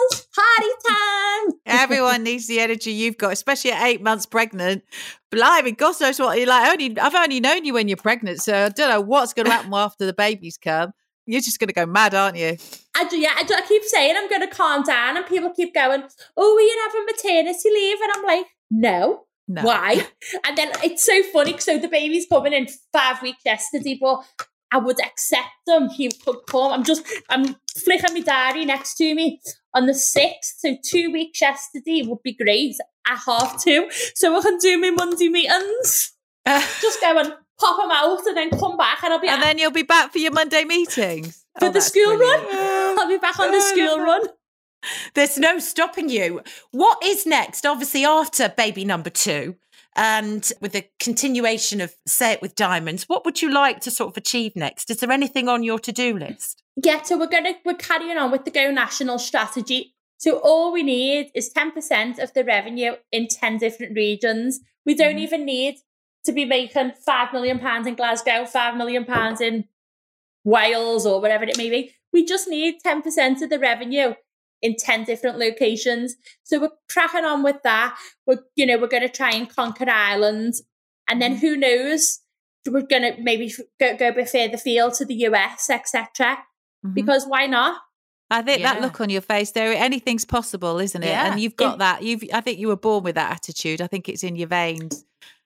girls, 0.10 0.28
party 0.36 0.72
time!" 0.88 1.60
Everyone 1.68 2.24
needs 2.24 2.48
the 2.48 2.60
energy 2.60 2.92
you've 2.92 3.18
got, 3.18 3.34
especially 3.34 3.72
at 3.72 3.86
eight 3.86 4.02
months 4.02 4.26
pregnant. 4.26 4.84
Blimey, 5.32 5.74
God 5.74 5.94
knows 6.02 6.20
what 6.20 6.38
you're 6.40 6.48
like. 6.48 6.72
Only 6.72 6.98
I've 7.00 7.14
only 7.16 7.40
known 7.40 7.66
you 7.66 7.74
when 7.76 7.88
you're 7.88 7.98
pregnant, 7.98 8.42
so 8.42 8.66
I 8.66 8.70
don't 8.70 8.90
know 8.90 9.02
what's 9.02 9.34
going 9.34 9.46
to 9.46 9.52
happen 9.52 9.74
after 9.76 10.06
the 10.08 10.14
babies 10.14 10.58
come. 10.58 10.92
You're 11.26 11.42
just 11.42 11.60
going 11.60 11.70
to 11.70 11.74
go 11.74 11.86
mad, 11.86 12.14
aren't 12.14 12.38
you? 12.38 12.58
I 12.96 13.08
do, 13.08 13.18
yeah, 13.18 13.34
I, 13.36 13.44
do, 13.44 13.54
I 13.56 13.62
keep 13.62 13.84
saying 13.84 14.16
I'm 14.18 14.30
going 14.30 14.42
to 14.42 14.48
calm 14.54 14.84
down, 14.84 15.18
and 15.18 15.26
people 15.26 15.52
keep 15.52 15.74
going, 15.74 16.04
"Oh, 16.36 16.58
you're 16.58 16.68
you 16.68 16.82
having 16.86 17.06
maternity 17.06 17.70
leave?" 17.70 17.98
And 18.02 18.12
I'm 18.16 18.24
like, 18.24 18.46
"No, 18.70 19.26
No. 19.48 19.64
why?" 19.64 20.08
And 20.46 20.58
then 20.58 20.72
it's 20.84 21.06
so 21.06 21.24
funny. 21.32 21.58
So 21.60 21.78
the 21.78 21.88
baby's 21.88 22.28
coming 22.28 22.54
in 22.54 22.68
five 22.92 23.22
weeks 23.22 23.42
yesterday, 23.46 23.98
but 24.02 24.24
I 24.72 24.78
would 24.80 25.00
accept 25.00 25.50
them. 25.66 25.90
He 25.90 26.10
could 26.12 26.40
come. 26.50 26.72
I'm 26.74 26.84
just, 26.84 27.06
I'm 27.30 27.56
flicking 27.84 28.14
my 28.14 28.22
diary 28.22 28.66
next 28.66 28.96
to 28.96 29.16
me 29.16 29.40
on 29.74 29.86
the 29.86 29.94
sixth. 29.94 30.56
So 30.60 30.76
two 30.84 31.12
weeks 31.12 31.42
yesterday 31.42 32.02
would 32.06 32.22
be 32.24 32.34
great 32.36 32.76
at 33.08 33.20
half 33.26 33.64
two, 33.64 33.90
so 34.16 34.38
I 34.38 34.42
can 34.42 34.58
do 34.58 34.78
my 34.80 34.90
Monday 34.92 35.30
meetings. 35.30 36.14
just 36.48 37.00
go 37.00 37.18
and 37.18 37.34
pop 37.64 37.78
them 37.78 37.92
out, 37.92 38.26
and 38.26 38.38
then 38.38 38.50
come 38.52 38.78
back, 38.78 39.04
and 39.04 39.14
I'll 39.14 39.20
be 39.20 39.28
and 39.28 39.42
then 39.42 39.58
you'll 39.58 39.72
be 39.72 39.84
back 39.84 40.12
for 40.12 40.18
your 40.20 40.32
Monday 40.32 40.64
meetings 40.64 41.46
for 41.60 41.68
Oh, 41.68 41.72
the 41.72 41.82
school 41.82 42.18
brilliant. 42.18 42.44
run. 42.44 43.00
I'll 43.00 43.08
be 43.08 43.18
back 43.18 43.40
on 43.40 43.52
the 43.52 43.62
school 43.62 44.00
run. 44.00 44.22
There's 45.14 45.38
no 45.38 45.60
stopping 45.60 46.10
you. 46.10 46.42
What 46.72 47.02
is 47.04 47.26
next? 47.26 47.66
Obviously, 47.66 48.06
after 48.06 48.50
baby 48.50 48.84
number 48.84 49.10
two, 49.10 49.56
and 49.96 50.52
with 50.60 50.74
the 50.74 50.86
continuation 51.00 51.80
of 51.80 51.96
Say 52.06 52.34
It 52.34 52.42
with 52.42 52.56
Diamonds, 52.56 53.08
what 53.08 53.26
would 53.26 53.42
you 53.42 53.52
like 53.52 53.80
to 53.82 53.92
sort 53.92 54.12
of 54.12 54.18
achieve 54.18 54.56
next? 54.56 54.90
Is 54.90 54.98
there 54.98 55.12
anything 55.12 55.48
on 55.48 55.64
your 55.64 55.80
to 55.80 55.92
do 55.92 56.18
list? 56.18 56.64
Yeah, 56.76 57.02
so 57.04 57.18
we're 57.18 57.28
gonna 57.28 57.54
we're 57.66 57.76
carrying 57.76 58.18
on 58.18 58.32
with 58.32 58.46
the 58.46 58.52
Go 58.52 58.72
National 58.72 59.20
strategy. 59.20 59.96
So 60.18 60.40
all 60.40 60.72
we 60.72 60.84
need 60.84 61.32
is 61.36 61.50
ten 61.50 61.72
percent 61.72 62.20
of 62.20 62.34
the 62.34 62.44
revenue 62.44 62.94
in 63.12 63.28
ten 63.28 63.58
different 63.58 63.96
regions. 63.96 64.60
We 64.86 64.96
don't 64.96 65.12
mm-hmm. 65.12 65.20
even 65.20 65.46
need 65.46 65.76
to 66.26 66.32
be 66.32 66.46
making 66.46 66.94
five 67.06 67.34
million 67.34 67.60
pounds 67.60 67.88
in 67.88 67.96
Glasgow, 67.96 68.46
five 68.46 68.76
million 68.78 69.06
pounds 69.06 69.42
in 69.42 69.66
Wales, 70.44 71.06
or 71.06 71.22
whatever 71.22 71.44
it 71.44 71.58
may 71.58 71.70
be. 71.70 71.92
We 72.12 72.26
just 72.26 72.48
need 72.48 72.80
ten 72.84 73.02
percent 73.02 73.42
of 73.42 73.50
the 73.50 73.60
revenue 73.60 74.14
in 74.62 74.76
ten 74.78 75.04
different 75.04 75.38
locations. 75.38 76.16
So 76.44 76.60
we're 76.60 76.70
cracking 76.90 77.26
on 77.26 77.44
with 77.44 77.62
that. 77.64 77.98
We're 78.26 78.44
you 78.56 78.66
know 78.66 78.78
we're 78.78 78.88
going 78.88 79.04
to 79.04 79.10
try 79.10 79.32
and 79.32 79.50
conquer 79.50 79.90
Ireland, 79.90 80.56
and 81.08 81.22
then 81.22 81.38
who 81.38 81.56
knows? 81.56 82.20
We're 82.66 82.82
going 82.84 83.02
to 83.02 83.22
maybe 83.22 83.54
go, 83.78 83.98
go 83.98 84.08
a 84.10 84.14
bit 84.14 84.30
further 84.30 84.58
field 84.58 84.94
to 84.96 85.06
the 85.06 85.16
US, 85.16 85.70
etc 85.70 86.38
Mhm. 86.86 86.94
because 86.94 87.26
why 87.26 87.46
not? 87.46 87.82
I 88.34 88.42
think 88.42 88.62
that 88.64 88.82
look 88.82 89.00
on 89.00 89.10
your 89.10 89.22
face 89.22 89.52
there, 89.52 89.72
anything's 89.74 90.26
possible, 90.26 90.80
isn't 90.80 91.04
it? 91.04 91.08
Yeah. 91.08 91.32
And 91.32 91.40
you've 91.40 91.56
got 91.56 91.78
that. 91.80 92.04
You've 92.04 92.24
I 92.34 92.42
think 92.42 92.60
you 92.60 92.68
were 92.68 92.76
born 92.76 93.04
with 93.04 93.16
that 93.16 93.32
attitude. 93.32 93.82
I 93.82 93.88
think 93.88 94.10
it's 94.10 94.24
in 94.24 94.36
your 94.36 94.48
veins. 94.48 95.06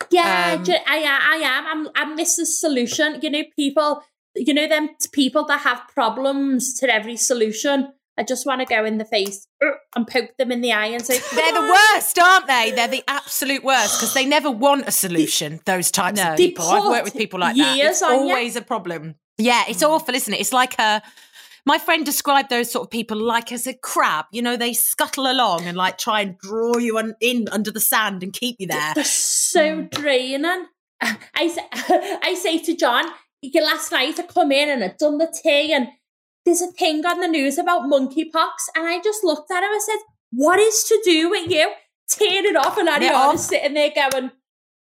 Yeah, 0.09 0.55
Um, 0.59 0.65
I, 0.87 1.19
I 1.21 1.35
am. 1.37 1.65
I'm, 1.67 1.89
I'm 2.11 2.17
Mrs. 2.17 2.45
Solution. 2.59 3.19
You 3.21 3.29
know, 3.29 3.43
people, 3.55 4.03
you 4.35 4.53
know, 4.53 4.67
them 4.67 4.89
people 5.11 5.45
that 5.45 5.61
have 5.61 5.81
problems 5.93 6.73
to 6.79 6.93
every 6.93 7.17
solution. 7.17 7.93
I 8.19 8.23
just 8.23 8.45
want 8.47 8.61
to 8.61 8.65
go 8.65 8.83
in 8.83 8.97
the 8.97 9.05
face 9.05 9.45
and 9.95 10.07
poke 10.07 10.35
them 10.37 10.51
in 10.51 10.61
the 10.61 10.71
eye 10.71 10.87
and 10.87 11.05
say, 11.05 11.19
They're 11.35 11.53
the 11.53 11.77
worst, 11.93 12.17
aren't 12.17 12.47
they? 12.47 12.71
They're 12.75 12.87
the 12.87 13.03
absolute 13.07 13.63
worst 13.63 13.99
because 13.99 14.13
they 14.13 14.25
never 14.25 14.49
want 14.49 14.87
a 14.87 14.91
solution. 14.91 15.59
Those 15.65 15.91
types 15.91 16.17
No. 16.21 16.31
of 16.31 16.37
people. 16.37 16.65
I've 16.65 16.85
worked 16.85 17.03
with 17.05 17.15
people 17.15 17.39
like 17.39 17.55
that. 17.57 17.77
It's 17.77 18.01
on 18.01 18.13
you. 18.13 18.19
always 18.31 18.55
a 18.55 18.61
problem. 18.61 19.15
Yeah, 19.37 19.65
it's 19.67 19.83
awful, 19.83 20.15
isn't 20.15 20.33
it? 20.33 20.39
It's 20.39 20.53
like 20.53 20.79
a. 20.79 21.01
My 21.67 21.77
friend 21.77 22.05
described 22.05 22.49
those 22.49 22.71
sort 22.71 22.85
of 22.85 22.91
people 22.91 23.17
like 23.17 23.51
as 23.51 23.67
a 23.67 23.73
crab. 23.73 24.23
You 24.31 24.41
know, 24.41 24.55
they 24.55 24.71
scuttle 24.71 25.29
along 25.29 25.65
and 25.65 25.75
like 25.75 25.97
try 25.97 26.21
and 26.21 26.37
draw 26.37 26.77
you 26.77 26.97
un- 26.97 27.17
in 27.19 27.49
under 27.51 27.71
the 27.71 27.81
sand 27.81 28.23
and 28.23 28.31
keep 28.31 28.55
you 28.57 28.67
there. 28.67 28.93
They're 28.95 29.03
so 29.03 29.81
mm. 29.81 29.89
draining. 29.91 30.67
I 31.01 31.49
say 31.49 31.67
I 32.23 32.35
say 32.41 32.59
to 32.59 32.73
John, 32.73 33.03
last 33.53 33.91
night 33.91 34.17
I 34.17 34.23
come 34.23 34.53
in 34.53 34.69
and 34.69 34.81
I'd 34.81 34.97
done 34.97 35.17
the 35.17 35.27
tea 35.27 35.73
and 35.73 35.89
there's 36.45 36.61
a 36.61 36.71
thing 36.71 37.05
on 37.05 37.19
the 37.19 37.27
news 37.27 37.57
about 37.57 37.81
monkeypox. 37.81 38.69
And 38.73 38.87
I 38.87 39.01
just 39.03 39.25
looked 39.25 39.51
at 39.51 39.61
him 39.61 39.69
and 39.69 39.81
said, 39.81 39.99
what 40.31 40.59
is 40.59 40.85
to 40.85 41.01
do 41.03 41.29
with 41.29 41.51
you? 41.51 41.69
Tearing 42.09 42.45
it 42.45 42.55
off 42.55 42.77
and 42.77 42.87
Ariana 42.87 43.33
is 43.33 43.45
sitting 43.45 43.73
there 43.73 43.91
going, 43.93 44.31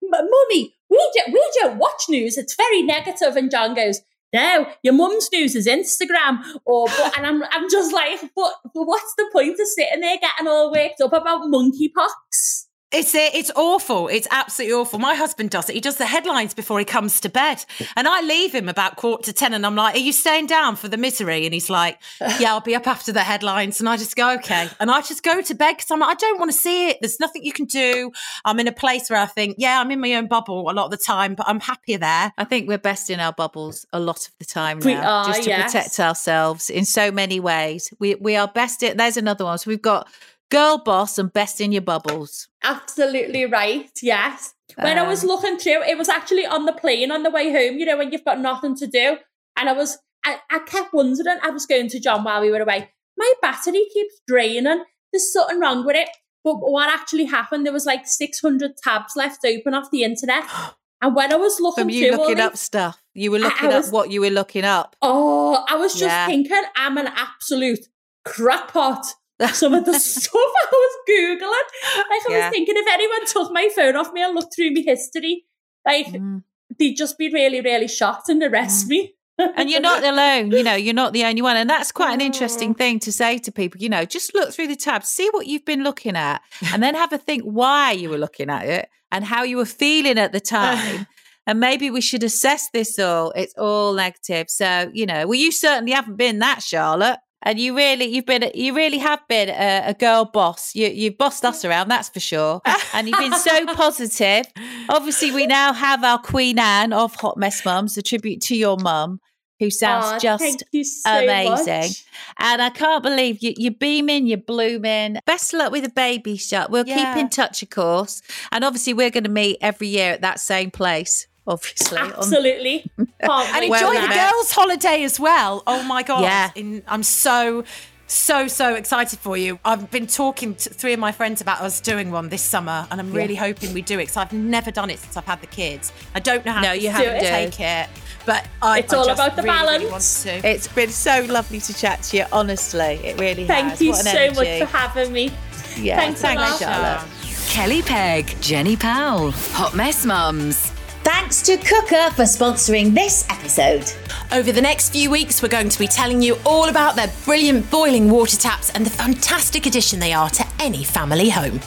Mummy, 0.01 0.75
we 0.89 1.11
don't, 1.15 1.31
we 1.31 1.51
don't 1.61 1.77
watch 1.77 2.03
news. 2.09 2.37
It's 2.37 2.57
very 2.57 2.81
negative. 2.81 3.37
And 3.37 3.49
John 3.49 3.73
goes, 3.73 4.01
no, 4.33 4.67
your 4.81 4.93
mum's 4.93 5.29
news 5.31 5.55
is 5.55 5.67
Instagram. 5.67 6.39
Or, 6.65 6.87
but, 6.87 7.17
and 7.17 7.27
I'm, 7.27 7.43
I'm 7.43 7.69
just 7.69 7.93
like, 7.93 8.19
but, 8.35 8.53
but 8.73 8.83
what's 8.83 9.13
the 9.15 9.29
point 9.31 9.59
of 9.59 9.67
sitting 9.67 10.01
there 10.01 10.17
getting 10.17 10.47
all 10.47 10.71
worked 10.71 11.01
up 11.01 11.13
about 11.13 11.41
monkeypox? 11.43 12.65
It's 12.93 13.15
uh, 13.15 13.29
it's 13.33 13.51
awful. 13.55 14.07
It's 14.07 14.27
absolutely 14.31 14.73
awful. 14.73 14.99
My 14.99 15.15
husband 15.15 15.49
does 15.49 15.69
it. 15.69 15.73
He 15.73 15.81
does 15.81 15.97
the 15.97 16.05
headlines 16.05 16.53
before 16.53 16.79
he 16.79 16.85
comes 16.85 17.19
to 17.21 17.29
bed, 17.29 17.65
and 17.95 18.07
I 18.07 18.21
leave 18.21 18.53
him 18.53 18.69
about 18.69 18.97
quarter 18.97 19.23
to 19.23 19.33
ten, 19.33 19.53
and 19.53 19.65
I'm 19.65 19.75
like, 19.75 19.95
"Are 19.95 19.99
you 19.99 20.11
staying 20.11 20.47
down 20.47 20.75
for 20.75 20.87
the 20.87 20.97
misery?" 20.97 21.45
And 21.45 21.53
he's 21.53 21.69
like, 21.69 21.99
"Yeah, 22.39 22.51
I'll 22.53 22.61
be 22.61 22.75
up 22.75 22.87
after 22.87 23.11
the 23.11 23.23
headlines." 23.23 23.79
And 23.79 23.89
I 23.89 23.97
just 23.97 24.15
go, 24.15 24.35
"Okay," 24.35 24.69
and 24.79 24.91
I 24.91 25.01
just 25.01 25.23
go 25.23 25.41
to 25.41 25.55
bed 25.55 25.77
because 25.77 25.91
I'm 25.91 25.99
like, 25.99 26.11
I 26.11 26.19
don't 26.19 26.39
want 26.39 26.51
to 26.51 26.57
see 26.57 26.89
it. 26.89 26.97
There's 27.01 27.19
nothing 27.19 27.43
you 27.43 27.53
can 27.53 27.65
do. 27.65 28.11
I'm 28.45 28.59
in 28.59 28.67
a 28.67 28.71
place 28.71 29.09
where 29.09 29.19
I 29.19 29.25
think, 29.25 29.55
yeah, 29.57 29.79
I'm 29.79 29.91
in 29.91 29.99
my 29.99 30.13
own 30.13 30.27
bubble 30.27 30.69
a 30.69 30.73
lot 30.73 30.85
of 30.85 30.91
the 30.91 30.97
time, 30.97 31.35
but 31.35 31.47
I'm 31.47 31.59
happier 31.59 31.97
there. 31.97 32.33
I 32.37 32.43
think 32.43 32.67
we're 32.67 32.77
best 32.77 33.09
in 33.09 33.19
our 33.19 33.33
bubbles 33.33 33.85
a 33.93 33.99
lot 33.99 34.27
of 34.27 34.33
the 34.39 34.45
time 34.45 34.79
now, 34.79 34.85
We 34.85 34.93
are, 34.93 35.25
just 35.25 35.43
to 35.43 35.49
yes. 35.49 35.71
protect 35.71 35.99
ourselves 35.99 36.69
in 36.69 36.85
so 36.85 37.11
many 37.11 37.39
ways. 37.39 37.93
We 37.99 38.15
we 38.15 38.35
are 38.35 38.47
best. 38.47 38.83
In, 38.83 38.97
there's 38.97 39.17
another 39.17 39.45
one. 39.45 39.57
So 39.57 39.69
we've 39.69 39.81
got 39.81 40.07
girl 40.51 40.77
boss 40.77 41.17
and 41.17 41.31
best 41.33 41.59
in 41.61 41.71
your 41.71 41.81
bubbles. 41.81 42.47
Absolutely 42.63 43.45
right. 43.45 43.89
Yes. 44.01 44.53
When 44.79 44.97
I 44.97 45.07
was 45.07 45.23
um, 45.23 45.29
looking 45.29 45.57
through, 45.57 45.83
it 45.83 45.97
was 45.97 46.09
actually 46.09 46.45
on 46.45 46.65
the 46.65 46.73
plane 46.73 47.11
on 47.11 47.23
the 47.23 47.29
way 47.31 47.51
home, 47.51 47.77
you 47.77 47.85
know, 47.85 47.97
when 47.97 48.11
you've 48.11 48.25
got 48.25 48.39
nothing 48.39 48.75
to 48.77 48.87
do. 48.87 49.17
And 49.57 49.69
I 49.69 49.73
was, 49.73 49.97
I, 50.25 50.37
I 50.49 50.59
kept 50.59 50.93
wondering, 50.93 51.37
I 51.43 51.49
was 51.51 51.65
going 51.65 51.89
to 51.89 51.99
John 51.99 52.23
while 52.23 52.41
we 52.41 52.49
were 52.51 52.59
away, 52.61 52.89
my 53.17 53.31
battery 53.41 53.85
keeps 53.93 54.19
draining. 54.27 54.83
There's 55.11 55.31
something 55.31 55.59
wrong 55.59 55.85
with 55.85 55.95
it. 55.95 56.09
But 56.43 56.55
what 56.57 56.89
actually 56.91 57.25
happened, 57.25 57.65
there 57.65 57.73
was 57.73 57.85
like 57.85 58.05
600 58.07 58.71
tabs 58.83 59.13
left 59.15 59.45
open 59.45 59.73
off 59.73 59.91
the 59.91 60.03
internet. 60.03 60.43
And 61.01 61.13
when 61.17 61.33
I 61.33 61.35
was 61.35 61.59
looking 61.59 61.83
From 61.83 61.89
you 61.89 62.11
through 62.15 62.17
looking 62.17 62.39
up 62.39 62.55
stuff, 62.55 62.97
you 63.13 63.29
were 63.29 63.37
I- 63.39 63.41
looking 63.41 63.67
I 63.71 63.75
was- 63.77 63.87
up 63.89 63.93
what 63.93 64.09
you 64.09 64.21
were 64.21 64.29
looking 64.29 64.63
up. 64.63 64.95
Oh, 65.01 65.61
I 65.67 65.75
was 65.75 65.91
just 65.91 66.05
Yeah. 66.05 66.27
thinking, 66.27 66.61
I'm 66.77 66.97
an 66.97 67.07
absolute 67.07 67.89
crackpot. 68.23 69.05
Some 69.51 69.73
of 69.73 69.85
the 69.85 69.93
stuff 69.99 70.33
I 70.35 70.67
was 70.71 70.97
Googling. 71.09 71.41
Like, 71.41 72.07
I 72.11 72.19
Yeah. 72.29 72.45
was 72.47 72.51
thinking, 72.53 72.75
if 72.77 72.87
anyone 72.91 73.25
took 73.25 73.51
my 73.51 73.69
phone 73.75 73.95
off 73.95 74.13
me 74.13 74.21
and 74.23 74.35
looked 74.35 74.55
through 74.55 74.71
my 74.73 74.81
history, 74.85 75.45
like, 75.85 76.07
Mm. 76.07 76.43
they'd 76.79 76.93
just 76.95 77.17
be 77.17 77.29
really, 77.31 77.59
really 77.61 77.87
shocked 77.87 78.29
and 78.29 78.41
arrest 78.43 78.87
me. 78.87 79.13
and 79.39 79.67
you're 79.69 79.81
not 79.81 80.03
alone 80.13 80.51
you 80.51 80.61
know 80.63 80.75
you're 80.75 80.93
not 80.93 81.11
the 81.11 81.25
only 81.25 81.41
one 81.41 81.57
and 81.57 81.67
that's 81.67 81.91
quite 81.91 82.13
an 82.13 82.21
interesting 82.21 82.75
thing 82.75 82.99
to 82.99 83.11
say 83.11 83.39
to 83.39 83.51
people 83.51 83.81
you 83.81 83.89
know 83.89 84.05
just 84.05 84.31
look 84.35 84.53
through 84.53 84.67
the 84.67 84.75
tabs 84.75 85.07
see 85.07 85.27
what 85.31 85.47
you've 85.47 85.65
been 85.65 85.83
looking 85.83 86.15
at 86.15 86.39
and 86.71 86.83
then 86.83 86.93
have 86.93 87.11
a 87.11 87.17
think 87.17 87.41
why 87.41 87.91
you 87.91 88.11
were 88.11 88.17
looking 88.19 88.47
at 88.51 88.63
it 88.67 88.87
and 89.11 89.25
how 89.25 89.41
you 89.41 89.57
were 89.57 89.65
feeling 89.65 90.19
at 90.19 90.33
the 90.33 90.39
time 90.39 91.07
and 91.47 91.59
maybe 91.59 91.89
we 91.89 91.99
should 91.99 92.21
assess 92.21 92.69
this 92.73 92.99
all 92.99 93.31
it's 93.31 93.55
all 93.57 93.93
negative 93.93 94.45
so 94.51 94.91
you 94.93 95.07
know 95.07 95.25
well 95.25 95.39
you 95.39 95.51
certainly 95.51 95.93
haven't 95.93 96.15
been 96.15 96.37
that 96.37 96.61
charlotte 96.61 97.17
and 97.43 97.59
you 97.59 97.75
really 97.75 98.05
you've 98.05 98.25
been 98.25 98.49
you 98.53 98.75
really 98.75 98.97
have 98.97 99.19
been 99.27 99.49
a, 99.49 99.89
a 99.89 99.93
girl 99.93 100.25
boss 100.25 100.73
you 100.75 100.87
you've 100.87 101.17
bossed 101.17 101.45
us 101.45 101.63
around 101.63 101.87
that's 101.89 102.09
for 102.09 102.19
sure 102.19 102.61
and 102.93 103.07
you've 103.07 103.19
been 103.19 103.33
so 103.33 103.65
positive 103.75 104.45
obviously 104.89 105.31
we 105.31 105.45
now 105.45 105.71
have 105.73 106.03
our 106.03 106.17
queen 106.17 106.57
anne 106.57 106.93
of 106.93 107.13
hot 107.15 107.37
mess 107.37 107.63
mums 107.63 107.97
a 107.97 108.01
tribute 108.01 108.41
to 108.41 108.55
your 108.55 108.77
mum 108.77 109.19
who 109.63 109.69
sounds 109.69 110.21
just 110.21 111.03
so 111.03 111.23
amazing. 111.23 111.81
much. 111.81 112.05
And 112.37 112.61
I 112.61 112.69
can't 112.69 113.03
believe 113.03 113.41
you, 113.41 113.53
you're 113.57 113.71
beaming, 113.71 114.27
you're 114.27 114.37
blooming. 114.37 115.17
Best 115.25 115.53
of 115.53 115.59
luck 115.59 115.71
with 115.71 115.83
the 115.83 115.89
baby 115.89 116.35
shot. 116.37 116.69
We'll 116.69 116.83
keep 116.83 117.15
in 117.17 117.29
touch, 117.29 117.63
of 117.63 117.69
course. 117.69 118.21
And 118.51 118.63
obviously, 118.63 118.93
we're 118.93 119.11
going 119.11 119.23
to 119.23 119.29
meet 119.29 119.57
every 119.61 119.87
year 119.87 120.11
at 120.11 120.21
that 120.21 120.39
same 120.39 120.71
place, 120.71 121.27
obviously. 121.47 121.97
Absolutely. 121.99 122.85
Can't 122.97 123.49
and 123.55 123.61
wait 123.61 123.69
Well, 123.69 123.89
enjoy 123.91 124.01
the 124.01 124.07
that. 124.07 124.31
girls' 124.31 124.51
holiday 124.51 125.03
as 125.03 125.19
well. 125.19 125.63
Oh 125.67 125.83
my 125.83 126.03
god! 126.03 126.21
Yeah. 126.23 126.51
In- 126.55 126.83
I'm 126.87 127.03
so. 127.03 127.63
So 128.05 128.47
so 128.47 128.75
excited 128.75 129.17
for 129.19 129.37
you! 129.37 129.57
I've 129.65 129.89
been 129.89 130.05
talking 130.05 130.53
to 130.55 130.69
three 130.69 130.93
of 130.93 130.99
my 130.99 131.11
friends 131.11 131.41
about 131.41 131.61
us 131.61 131.79
doing 131.79 132.11
one 132.11 132.29
this 132.29 132.43
summer, 132.43 132.85
and 132.91 132.99
I'm 132.99 133.11
really 133.11 133.33
hoping 133.33 133.73
we 133.73 133.81
do 133.81 133.95
it 133.97 134.03
because 134.03 134.17
I've 134.17 134.33
never 134.33 134.69
done 134.69 134.91
it 134.91 134.99
since 134.99 135.17
I've 135.17 135.25
had 135.25 135.41
the 135.41 135.47
kids. 135.47 135.91
I 136.13 136.19
don't 136.19 136.45
know 136.45 136.51
how 136.51 136.61
No, 136.61 136.69
to 136.73 136.75
you 136.75 136.81
do 136.89 136.89
haven't, 136.89 137.15
it, 137.15 137.53
take 137.53 137.59
it, 137.59 137.89
but 138.25 138.45
I, 138.61 138.79
It's 138.79 138.93
I 138.93 138.97
all 138.97 139.09
about 139.09 139.35
the 139.35 139.41
really, 139.41 139.55
really 139.57 139.85
balance. 139.87 140.25
want 140.25 140.43
to. 140.43 140.47
It's 140.47 140.67
been 140.67 140.89
so 140.89 141.25
lovely 141.27 141.59
to 141.61 141.73
chat 141.73 142.03
to 142.03 142.17
you, 142.17 142.25
honestly. 142.31 142.99
It 143.03 143.19
really 143.19 143.47
Thank 143.47 143.69
has. 143.71 143.81
you 143.81 143.91
What 143.91 144.05
an 144.05 144.33
so 144.33 144.39
much 144.41 144.59
for 144.59 144.65
having 144.77 145.11
me. 145.13 145.31
Yeah, 145.77 145.95
Thanks 145.95 146.19
a 146.19 146.23
thanks, 146.23 146.41
lot. 146.41 146.59
Charlotte. 146.59 147.47
Kelly 147.49 147.81
Pegg, 147.81 148.35
Jenny 148.41 148.75
Powell, 148.75 149.31
Hot 149.31 149.75
Mess 149.75 150.05
Mums. 150.05 150.71
Thanks 151.03 151.41
to 151.41 151.57
Quooker 151.57 152.11
for 152.11 152.23
sponsoring 152.23 152.93
this 152.95 153.27
episode. 153.29 153.91
Over 154.31 154.53
the 154.53 154.61
next 154.61 154.91
few 154.91 155.11
weeks, 155.11 155.41
we're 155.41 155.49
going 155.49 155.67
to 155.67 155.79
be 155.79 155.87
telling 155.87 156.21
you 156.21 156.37
all 156.45 156.69
about 156.69 156.95
their 156.95 157.11
brilliant 157.25 157.69
boiling 157.69 158.09
water 158.09 158.37
taps 158.37 158.69
and 158.69 158.85
the 158.85 158.89
fantastic 158.89 159.65
addition 159.65 159.99
they 159.99 160.13
are 160.13 160.29
to 160.29 160.45
any 160.61 160.85
family 160.85 161.29
home. 161.29 161.59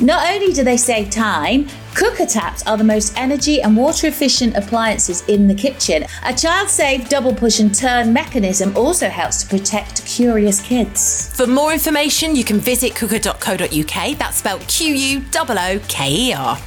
Not 0.00 0.28
only 0.28 0.52
do 0.52 0.64
they 0.64 0.76
save 0.76 1.10
time, 1.10 1.68
Quooker 1.94 2.26
taps 2.26 2.66
are 2.66 2.76
the 2.76 2.84
most 2.84 3.16
energy 3.16 3.62
and 3.62 3.76
water 3.76 4.08
efficient 4.08 4.56
appliances 4.56 5.26
in 5.28 5.46
the 5.46 5.54
kitchen. 5.54 6.04
A 6.24 6.34
child 6.34 6.68
safe 6.68 7.08
double 7.08 7.34
push 7.34 7.60
and 7.60 7.72
turn 7.72 8.12
mechanism 8.12 8.76
also 8.76 9.08
helps 9.08 9.44
to 9.44 9.48
protect 9.48 10.04
curious 10.04 10.60
kids. 10.60 11.34
For 11.36 11.46
more 11.46 11.72
information, 11.72 12.34
you 12.34 12.42
can 12.42 12.58
visit 12.58 12.96
quooker.co.uk. 12.96 14.18
That's 14.18 14.36
spelled 14.36 14.66
Q 14.66 14.92
U 14.92 15.24
O 15.34 15.46
O 15.48 15.80
K 15.88 16.12
E 16.12 16.32
R. 16.32 16.58